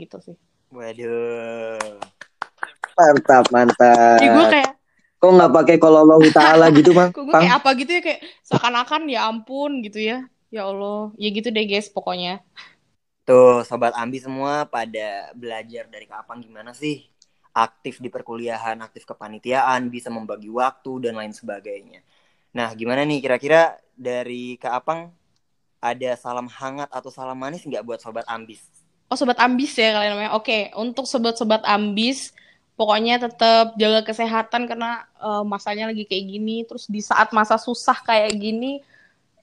gitu 0.00 0.16
sih. 0.24 0.36
Waduh. 0.72 2.00
Mantap, 2.96 3.44
mantap. 3.52 4.16
Jadi 4.16 4.28
gue 4.32 4.46
kayak 4.48 4.70
Kok 5.16 5.32
nggak 5.32 5.52
pakai 5.52 5.76
kalau 5.80 6.04
Allah 6.04 6.20
Ta'ala 6.28 6.66
gitu, 6.72 6.92
Bang? 6.92 7.08
Kok 7.16 7.24
gue 7.24 7.32
Pang? 7.32 7.42
kayak 7.44 7.56
apa 7.64 7.70
gitu 7.80 7.90
ya 7.96 8.02
kayak 8.04 8.20
seakan-akan 8.44 9.02
ya 9.08 9.20
ampun 9.28 9.80
gitu 9.80 10.00
ya. 10.00 10.28
Ya 10.52 10.62
Allah, 10.68 11.10
ya 11.18 11.28
gitu 11.32 11.48
deh 11.50 11.64
guys 11.66 11.90
pokoknya. 11.90 12.44
Tuh, 13.26 13.66
sobat 13.66 13.90
Ambi 13.98 14.22
semua 14.22 14.70
pada 14.70 15.34
belajar 15.34 15.90
dari 15.90 16.06
Kak 16.06 16.22
Apang 16.22 16.38
gimana 16.38 16.70
sih? 16.70 17.10
Aktif 17.56 18.04
di 18.04 18.12
perkuliahan, 18.12 18.76
aktif 18.84 19.08
kepanitiaan, 19.08 19.88
bisa 19.88 20.12
membagi 20.12 20.52
waktu 20.52 21.08
dan 21.08 21.16
lain 21.16 21.32
sebagainya. 21.32 22.04
Nah, 22.52 22.68
gimana 22.76 23.00
nih 23.08 23.24
kira-kira 23.24 23.80
dari 23.96 24.60
Kak 24.60 24.84
Apang 24.84 25.08
ada 25.80 26.10
salam 26.20 26.52
hangat 26.52 26.92
atau 26.92 27.08
salam 27.08 27.36
manis 27.36 27.64
nggak 27.64 27.80
buat 27.80 28.00
sobat 28.04 28.28
Ambis? 28.28 28.60
Oh 29.06 29.14
sobat 29.14 29.38
ambis 29.38 29.78
ya 29.78 29.94
kalian 29.94 30.18
namanya. 30.18 30.32
Oke, 30.34 30.74
untuk 30.74 31.06
sobat-sobat 31.06 31.62
ambis, 31.62 32.34
pokoknya 32.74 33.22
tetap 33.22 33.78
jaga 33.78 34.02
kesehatan 34.02 34.66
karena 34.66 35.06
eh, 35.22 35.42
masanya 35.46 35.94
lagi 35.94 36.02
kayak 36.10 36.26
gini. 36.26 36.66
Terus 36.66 36.90
di 36.90 36.98
saat 36.98 37.30
masa 37.30 37.54
susah 37.54 38.02
kayak 38.02 38.34
gini, 38.34 38.82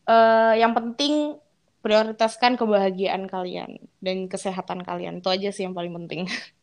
eh, 0.03 0.53
yang 0.59 0.75
penting 0.75 1.39
prioritaskan 1.79 2.59
kebahagiaan 2.59 3.23
kalian 3.31 3.79
dan 4.03 4.27
kesehatan 4.27 4.83
kalian. 4.83 5.23
Itu 5.23 5.31
aja 5.31 5.47
sih 5.55 5.63
yang 5.63 5.75
paling 5.75 5.95
penting. 6.03 6.27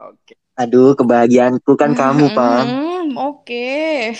Oke. 0.00 0.34
Aduh, 0.54 0.94
kebahagiaanku 0.94 1.74
kan 1.74 1.94
kamu, 1.94 2.30
Pang. 2.34 2.66
Hmm, 2.66 3.18
Oke. 3.18 4.14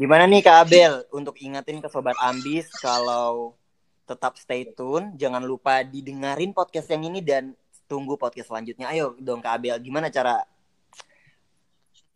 Gimana 0.00 0.26
nih 0.26 0.42
Kak 0.42 0.66
Abel 0.66 1.06
untuk 1.14 1.38
ingetin 1.38 1.78
ke 1.78 1.86
sobat 1.86 2.18
Ambis 2.18 2.66
kalau 2.82 3.54
tetap 4.02 4.34
stay 4.34 4.66
tune, 4.74 5.14
jangan 5.14 5.46
lupa 5.46 5.86
didengarin 5.86 6.50
podcast 6.50 6.90
yang 6.90 7.06
ini 7.06 7.22
dan 7.22 7.54
tunggu 7.86 8.18
podcast 8.18 8.50
selanjutnya. 8.50 8.90
Ayo 8.90 9.14
dong 9.22 9.38
Kak 9.38 9.62
Abel, 9.62 9.78
gimana 9.78 10.10
cara 10.10 10.42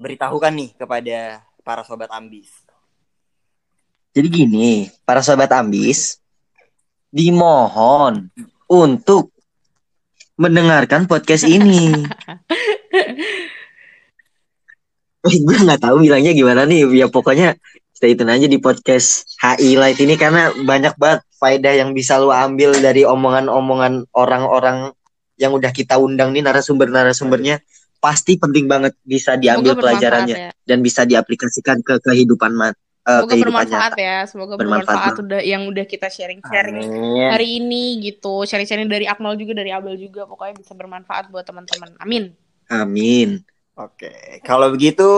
beritahukan 0.01 0.51
nih 0.51 0.71
kepada 0.75 1.47
para 1.63 1.87
sobat 1.87 2.11
Ambis? 2.11 2.51
Jadi 4.11 4.27
gini, 4.27 4.91
para 5.07 5.23
sobat 5.23 5.55
ambis, 5.55 6.19
dimohon 7.15 8.27
untuk 8.67 9.31
mendengarkan 10.41 11.05
podcast 11.05 11.45
ini. 11.45 11.93
gue 15.21 15.57
nggak 15.61 15.85
tahu 15.85 16.01
bilangnya 16.01 16.33
gimana 16.33 16.65
nih. 16.65 16.89
Ya 16.97 17.13
pokoknya 17.13 17.61
stay 17.93 18.17
tune 18.17 18.33
aja 18.33 18.49
di 18.49 18.57
podcast 18.57 19.29
HI 19.45 19.77
Light 19.77 20.01
ini 20.01 20.17
karena 20.17 20.49
banyak 20.57 20.97
banget 20.97 21.21
faedah 21.37 21.77
yang 21.77 21.93
bisa 21.93 22.17
lu 22.17 22.33
ambil 22.33 22.73
dari 22.81 23.05
omongan-omongan 23.05 24.09
orang-orang 24.17 24.97
yang 25.37 25.53
udah 25.53 25.69
kita 25.69 26.01
undang 26.01 26.33
nih 26.33 26.41
narasumber-narasumbernya 26.41 27.61
pasti 28.01 28.41
penting 28.41 28.65
banget 28.65 28.97
bisa 29.05 29.37
diambil 29.37 29.77
pelajarannya 29.77 30.37
ya. 30.49 30.51
dan 30.65 30.81
bisa 30.81 31.05
diaplikasikan 31.05 31.85
ke 31.85 32.01
kehidupan 32.01 32.57
mat 32.57 32.73
eh, 33.11 33.19
Semoga 33.19 33.35
bermanfaat 33.43 33.93
nyata. 33.93 34.03
ya. 34.03 34.19
Semoga 34.31 34.55
Bermanfaat 34.55 34.87
bermanfaat 34.87 35.25
udah 35.27 35.41
yang 35.43 35.63
udah 35.67 35.85
kita 35.85 36.07
sharing-sharing 36.07 36.79
Amin. 36.87 37.29
hari 37.35 37.49
ini 37.59 37.99
gitu. 38.07 38.47
Sharing-sharing 38.47 38.87
dari 38.87 39.11
Akmal 39.11 39.35
juga 39.35 39.59
dari 39.59 39.75
Abel 39.75 39.99
juga. 39.99 40.25
Pokoknya 40.31 40.55
bisa 40.63 40.73
bermanfaat 40.79 41.29
buat 41.29 41.43
teman-teman. 41.43 41.99
Amin. 41.99 42.31
Amin. 42.71 43.43
Oke, 43.75 44.13
kalau 44.45 44.71
begitu 44.71 45.09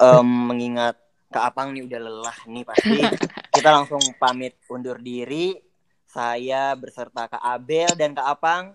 em, 0.00 0.24
mengingat 0.24 0.96
Kak 1.28 1.52
Apang 1.52 1.76
nih 1.76 1.84
udah 1.84 2.00
lelah 2.00 2.38
nih 2.48 2.64
pasti 2.64 2.96
kita 3.56 3.68
langsung 3.70 4.00
pamit 4.16 4.56
undur 4.66 4.96
diri. 4.98 5.54
Saya 6.08 6.72
berserta 6.74 7.28
Kak 7.28 7.44
Abel 7.44 7.92
dan 7.92 8.16
Kak 8.16 8.24
Apang 8.24 8.72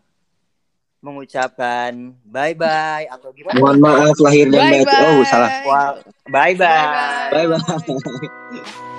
mengucapkan 1.02 2.14
bye 2.22 2.54
bye 2.54 3.10
atau 3.10 3.34
gimana? 3.34 3.58
Mohon 3.58 3.78
maaf 3.82 4.18
lahir 4.22 4.46
dan 4.54 4.70
Bye 4.70 4.86
batin. 4.86 5.02
Oh, 5.02 5.18
bye. 5.18 5.30
salah. 5.30 5.52
Wah, 5.66 5.92
bye 6.30 6.54
bye. 6.54 6.86
Bye 7.34 7.46
Bye 7.50 7.58
bye. 7.58 8.82